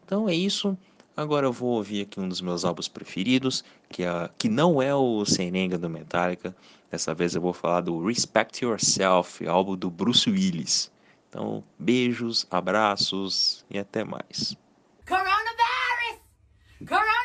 [0.04, 0.76] Então é isso.
[1.16, 4.92] Agora eu vou ouvir aqui um dos meus álbuns preferidos, que, é, que não é
[4.92, 6.54] o Serenga do Metallica.
[6.90, 10.90] Dessa vez eu vou falar do Respect Yourself, álbum do Bruce Willis.
[11.28, 14.56] Então, beijos, abraços e até mais.
[15.06, 16.20] Coronavirus!
[16.86, 17.15] Coronavirus!